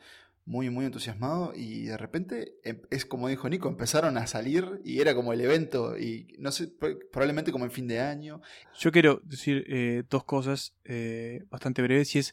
[0.46, 5.00] muy, muy entusiasmado, y de repente em- es como dijo Nico, empezaron a salir y
[5.00, 8.40] era como el evento, y no sé, pro- probablemente como en fin de año.
[8.78, 12.32] Yo quiero decir eh, dos cosas eh, bastante breves y es,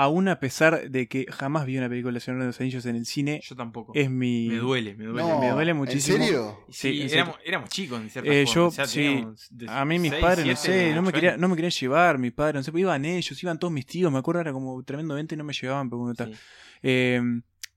[0.00, 2.94] aún a pesar de que jamás vi una película de Señor de los Anillos en
[2.94, 3.92] el cine, Yo tampoco.
[3.96, 4.46] es mi...
[4.48, 5.22] Me duele, me duele.
[5.28, 6.18] No, me duele ¿en muchísimo.
[6.18, 6.60] serio?
[6.70, 7.48] Sí, en éramos, serio.
[7.48, 8.54] éramos chicos en cierta Eh, forma.
[8.54, 9.26] yo, o sea, sí,
[9.66, 12.30] a mí mis seis, padres, no sé, no me, quería, no me querían llevar, mis
[12.32, 15.42] padres, no sé, iban ellos, iban todos mis tíos, me acuerdo, era como tremendamente no
[15.42, 16.32] me llevaban, pero bueno, tal.
[16.32, 16.40] Sí.
[16.84, 17.20] Eh,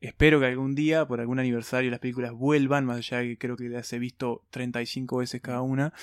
[0.02, 3.56] espero que algún día, por algún aniversario, las películas vuelvan, más allá de que creo
[3.56, 5.94] que las he visto 35 veces cada una.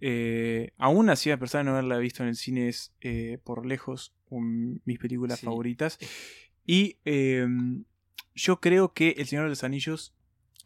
[0.00, 3.64] Eh, aún así, a pesar de no haberla visto en el cine, es eh, por
[3.64, 5.46] lejos un- mis películas Sí.
[5.46, 5.98] favoritas.
[6.66, 7.46] Y eh,
[8.34, 10.12] yo creo que El Señor de los Anillos,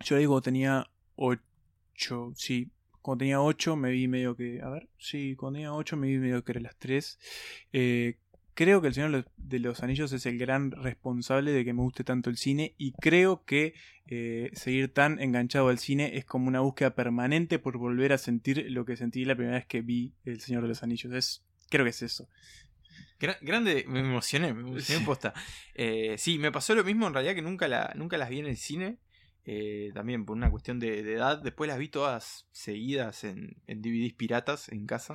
[0.04, 2.70] yo la digo tenía 8, sí.
[3.02, 4.60] Cuando tenía 8 me vi medio que...
[4.62, 7.18] A ver, sí, cuando tenía 8 me vi medio que eran las 3.
[7.72, 8.16] Eh,
[8.58, 12.02] creo que El Señor de los- Anillos es el gran responsable de que me guste
[12.02, 13.74] tanto el cine y creo que
[14.08, 18.66] eh, seguir tan enganchado al cine es como una búsqueda permanente por volver a sentir
[18.70, 21.12] lo que sentí la primera vez que vi El Señor de los Anillos.
[21.12, 22.28] Es, creo que es eso.
[23.20, 25.34] Gra- grande, me emocioné, me emocioné posta.
[25.74, 28.46] Eh, sí, me pasó lo mismo en realidad que nunca, la, nunca las vi en
[28.46, 28.96] el cine.
[29.50, 31.40] Eh, también por una cuestión de, de edad.
[31.40, 35.14] Después las vi todas seguidas en, en DVDs piratas en casa.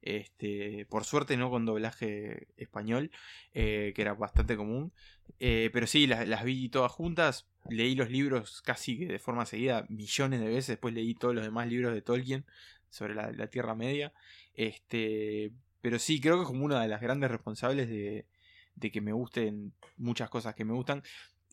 [0.00, 3.10] Este, por suerte no con doblaje español,
[3.52, 4.92] eh, que era bastante común.
[5.40, 7.48] Eh, pero sí, las, las vi todas juntas.
[7.68, 10.68] Leí los libros casi que de forma seguida millones de veces.
[10.68, 12.46] Después leí todos los demás libros de Tolkien
[12.90, 14.12] sobre la, la Tierra Media.
[14.54, 15.50] Este,
[15.80, 18.28] pero sí, creo que es como una de las grandes responsables de,
[18.76, 21.02] de que me gusten muchas cosas que me gustan.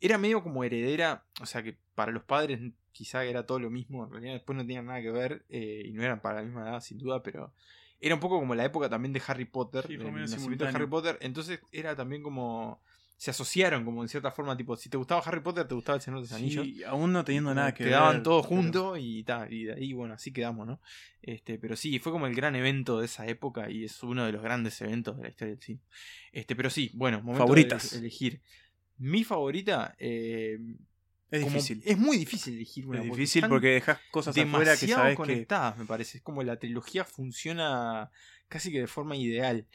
[0.02, 2.60] Era medio como heredera, o sea que para los padres
[2.92, 5.92] quizá era todo lo mismo, en realidad después no tenían nada que ver eh, y
[5.92, 7.54] no eran para la misma edad sin duda, pero
[8.00, 10.72] era un poco como la época también de Harry Potter, Sí, medio nacimiento de.
[10.72, 12.82] Harry Potter, entonces era también como
[13.16, 16.02] se asociaron como en cierta forma, tipo, si te gustaba Harry Potter, te gustaba el
[16.02, 16.66] Señor de los Anillos.
[16.66, 19.74] Sí, aún no teniendo nada que quedaban ver, todos pero- juntos y ta, y de
[19.74, 20.82] ahí bueno así quedamos no
[21.22, 24.32] este pero sí fue como el gran evento de esa época y es uno de
[24.32, 25.80] los grandes eventos de la historia del cine
[26.32, 27.92] este pero sí bueno momento Favoritas.
[27.92, 28.42] de elegir
[29.02, 30.60] mi favorita eh,
[31.32, 31.82] Es como- difícil.
[31.86, 35.12] es muy difícil elegir una Es porque difícil están porque dejas cosas afuera que sabes
[35.12, 35.16] que...
[35.16, 38.12] conectadas me parece es como la trilogía funciona
[38.48, 39.66] casi que de forma ideal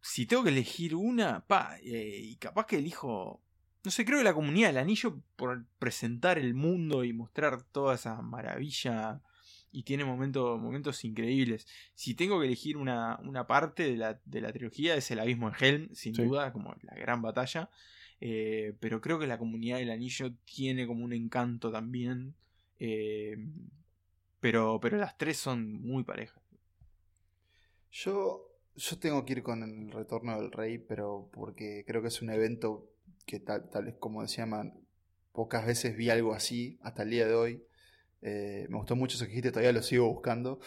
[0.00, 3.42] si tengo que elegir una pa eh, y capaz que elijo
[3.82, 7.94] no sé, creo que la comunidad del anillo por presentar el mundo y mostrar toda
[7.94, 9.22] esa maravilla
[9.72, 11.66] y tiene momentos, momentos increíbles.
[11.94, 15.48] Si tengo que elegir una, una parte de la, de la trilogía es el abismo
[15.48, 16.22] en Helm, sin Sí.
[16.24, 17.70] duda, como la gran batalla.
[18.20, 22.34] Eh, pero creo que la comunidad del anillo tiene como un encanto también.
[22.78, 23.36] eh,
[24.40, 26.42] pero, pero las tres son muy parejas.
[27.90, 28.46] Yo
[28.76, 32.30] Yo tengo que ir con el retorno del rey, pero porque creo que es un
[32.30, 32.88] evento
[33.26, 34.50] que tal, tal vez como decían,
[35.32, 37.64] pocas veces vi algo así hasta el día de hoy.
[38.22, 40.60] Eh, me gustó mucho eso que dijiste, todavía lo sigo buscando.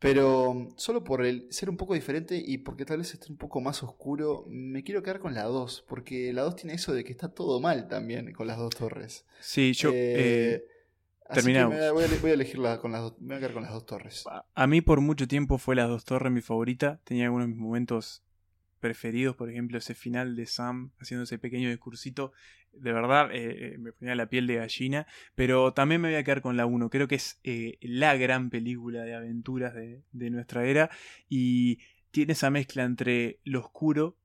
[0.00, 3.60] Pero solo por el ser un poco diferente y porque tal vez esté un poco
[3.60, 5.84] más oscuro, me quiero quedar con la 2.
[5.86, 9.26] Porque la 2 tiene eso de que está todo mal también con las dos torres.
[9.40, 9.90] Sí, yo.
[9.90, 10.64] Eh, eh,
[11.34, 11.74] terminamos.
[11.74, 13.72] me voy, a, voy a elegirla con las dos, me voy a quedar con las
[13.72, 14.24] dos torres.
[14.54, 16.98] A mí por mucho tiempo fue Las Dos Torres mi favorita.
[17.04, 18.22] Tenía algunos de mis momentos
[18.80, 22.32] preferidos, por ejemplo, ese final de Sam haciendo ese pequeño discursito.
[22.72, 25.06] De verdad, eh, eh, me ponía la piel de gallina.
[25.34, 26.90] Pero también me voy a quedar con la 1.
[26.90, 30.90] Creo que es eh, la gran película de aventuras de, de nuestra era.
[31.28, 31.78] Y
[32.10, 34.16] tiene esa mezcla entre lo oscuro,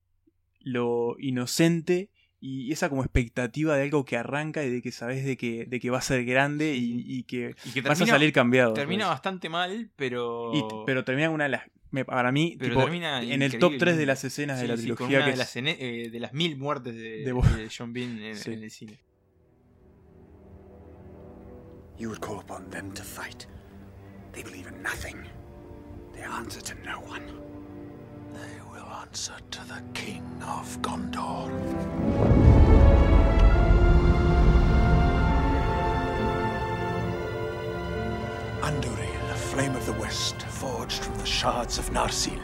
[0.59, 2.09] lo inocente
[2.47, 5.79] y esa como expectativa de algo que arranca y de que sabes de que, de
[5.79, 8.73] que va a ser grande y, y que, Y que vas a termina- salir cambiado.
[8.73, 9.15] Termina ¿sabes?
[9.15, 10.51] bastante mal, pero.
[10.53, 11.61] Y- pero termina una de las.
[12.05, 13.77] Para mí, pero tipo, termina en el top increíble.
[13.79, 15.07] 3 de las escenas de Sí, la sí, trilogía.
[15.07, 17.93] una que de, es- las, ene- eh, de las mil muertes de, De de, John
[17.93, 18.51] Bean en, Sí.
[18.51, 18.99] en el cine.
[21.97, 23.45] You would call upon them to fight.
[24.33, 25.15] They believe in nothing.
[26.13, 27.44] They answer to no one.
[28.35, 31.49] They will answer to the King of Gondor.
[38.61, 42.41] Anduril, a flame of the west, forged from the shards of Narsil.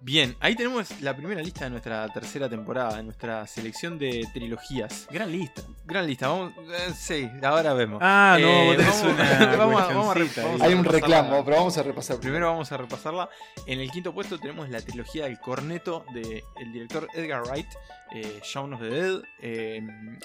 [0.00, 5.06] Bien, ahí tenemos la primera lista de nuestra tercera temporada, de nuestra selección de trilogías.
[5.10, 5.62] Gran lista.
[5.88, 6.52] Gran lista, vamos.
[6.58, 7.98] eh, sí, ahora vemos.
[8.02, 10.90] Ah, no, tenés vamos, una vamos a- vamos a a Hay un repasarla.
[11.22, 12.20] reclamo, pero vamos a repasar.
[12.20, 13.28] Primero vamos a repasarla.
[13.66, 17.68] En el quinto puesto tenemos la trilogía del corneto del director Edgar Wright,
[18.12, 19.80] eh, Shaun of the Dead, eh,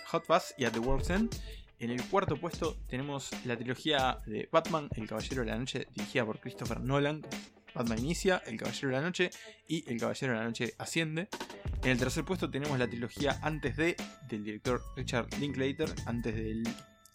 [0.08, 1.34] Hot Fuzz y At the World's End.
[1.80, 6.26] En el cuarto puesto tenemos la trilogía de Batman, El Caballero de la Noche, dirigida
[6.26, 7.22] por Christopher Nolan.
[7.74, 9.32] Batman inicia, El Caballero de la Noche
[9.68, 11.30] y El Caballero de la Noche asciende.
[11.84, 13.96] En el tercer puesto tenemos la trilogía Antes de,
[14.28, 16.64] del director Richard Linklater, antes del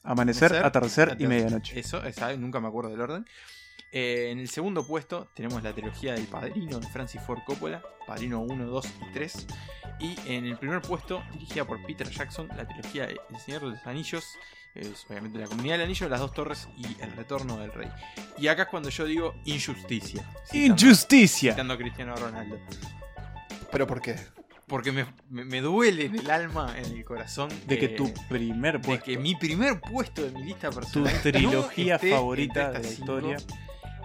[0.02, 1.78] Amanecer, Nacer, atardecer y medianoche.
[1.78, 3.26] Eso, esa, nunca me acuerdo del orden.
[3.90, 8.40] Eh, en el segundo puesto tenemos la trilogía del Padrino de Francis Ford Coppola, Padrino
[8.40, 9.46] 1, 2 y 3.
[10.00, 13.68] Y en el primer puesto, dirigida por Peter Jackson, la trilogía de El Señor de
[13.70, 14.36] los Anillos,
[14.78, 17.88] es obviamente la Comunidad del Anillo, Las Dos Torres y El Retorno del Rey.
[18.38, 20.24] Y acá es cuando yo digo injusticia.
[20.50, 21.52] citando- Injusticia.
[21.52, 22.58] Citando a Cristiano Ronaldo.
[23.70, 24.16] ¿Pero por qué?
[24.66, 27.48] Porque me, me- me duele en el alma, en el corazón.
[27.66, 29.04] De que eh, tu primer de puesto.
[29.06, 31.12] que mi primer puesto de mi lista personal.
[31.14, 33.36] no trilogía esté favorita de la historia.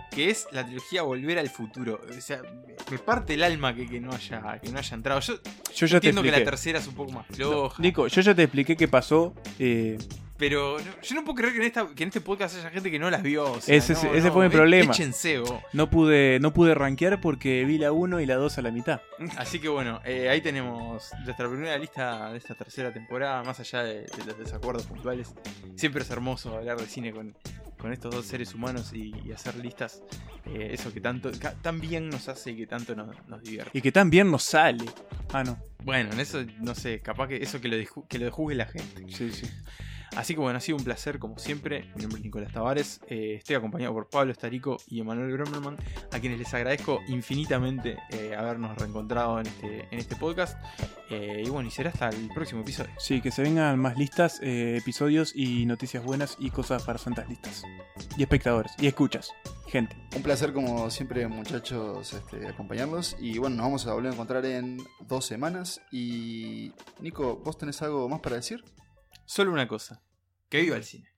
[0.09, 1.99] Que es la trilogía Volver al Futuro.
[2.07, 2.41] O sea,
[2.89, 5.19] me- parte el alma que, que no, haya, que no haya entrado.
[5.21, 5.33] Yo,
[5.75, 7.81] Yo ya te entiendo que la tercera es un poco más floja.
[7.81, 9.33] Nico, yo ya te expliqué qué pasó.
[9.59, 9.97] eh,
[10.37, 12.89] Pero no- yo no puedo creer que en, esta, que en este podcast haya gente
[12.89, 13.51] que no las vio.
[13.51, 14.91] o sea, ese, no, ese no, fue mi e- problema.
[14.91, 15.41] échense.
[15.73, 19.01] No pude, no pude rankear porque vi la 1 y la 2 a la mitad.
[19.37, 23.83] Así que bueno, eh, ahí tenemos nuestra primera lista de esta tercera temporada, más allá
[23.83, 25.33] de, de los desacuerdos puntuales.
[25.75, 27.37] Siempre es hermoso hablar de cine con,
[27.77, 30.01] con estos dos seres humanos y, y hacer listas.
[30.47, 33.77] eh, eso que tanto, ca- tan bien nos hace y que tanto nos, nos divierte.
[33.77, 34.83] Y que tan bien nos sale.
[35.31, 35.57] Ah, no.
[35.83, 37.77] Bueno, en eso no sé, capaz que eso que lo,
[38.07, 39.03] que lo juzgue la gente.
[39.09, 39.45] Sí, sí.
[40.15, 41.91] Así que bueno, ha sido un placer como siempre.
[41.95, 43.01] Mi nombre es Nicolás Tavares.
[43.07, 45.77] eh, estoy acompañado por Pablo Estarico y Emanuel Bromerman,
[46.11, 50.57] a quienes les agradezco infinitamente eh, habernos reencontrado en este, en este podcast.
[51.09, 52.91] Eh, y bueno, y será hasta el próximo episodio.
[52.97, 57.27] Sí, que se vengan más listas, eh, episodios y noticias buenas y cosas para santas
[57.29, 57.63] listas.
[58.17, 59.31] Y espectadores, y escuchas,
[59.67, 59.95] gente.
[60.15, 64.45] Un placer como siempre muchachos este, acompañarlos y bueno, nos vamos a volver a encontrar
[64.45, 68.63] en dos semanas y Nico, ¿vos tenés algo más para decir?
[69.25, 70.01] Solo una cosa.
[70.49, 71.12] Que viva el cine.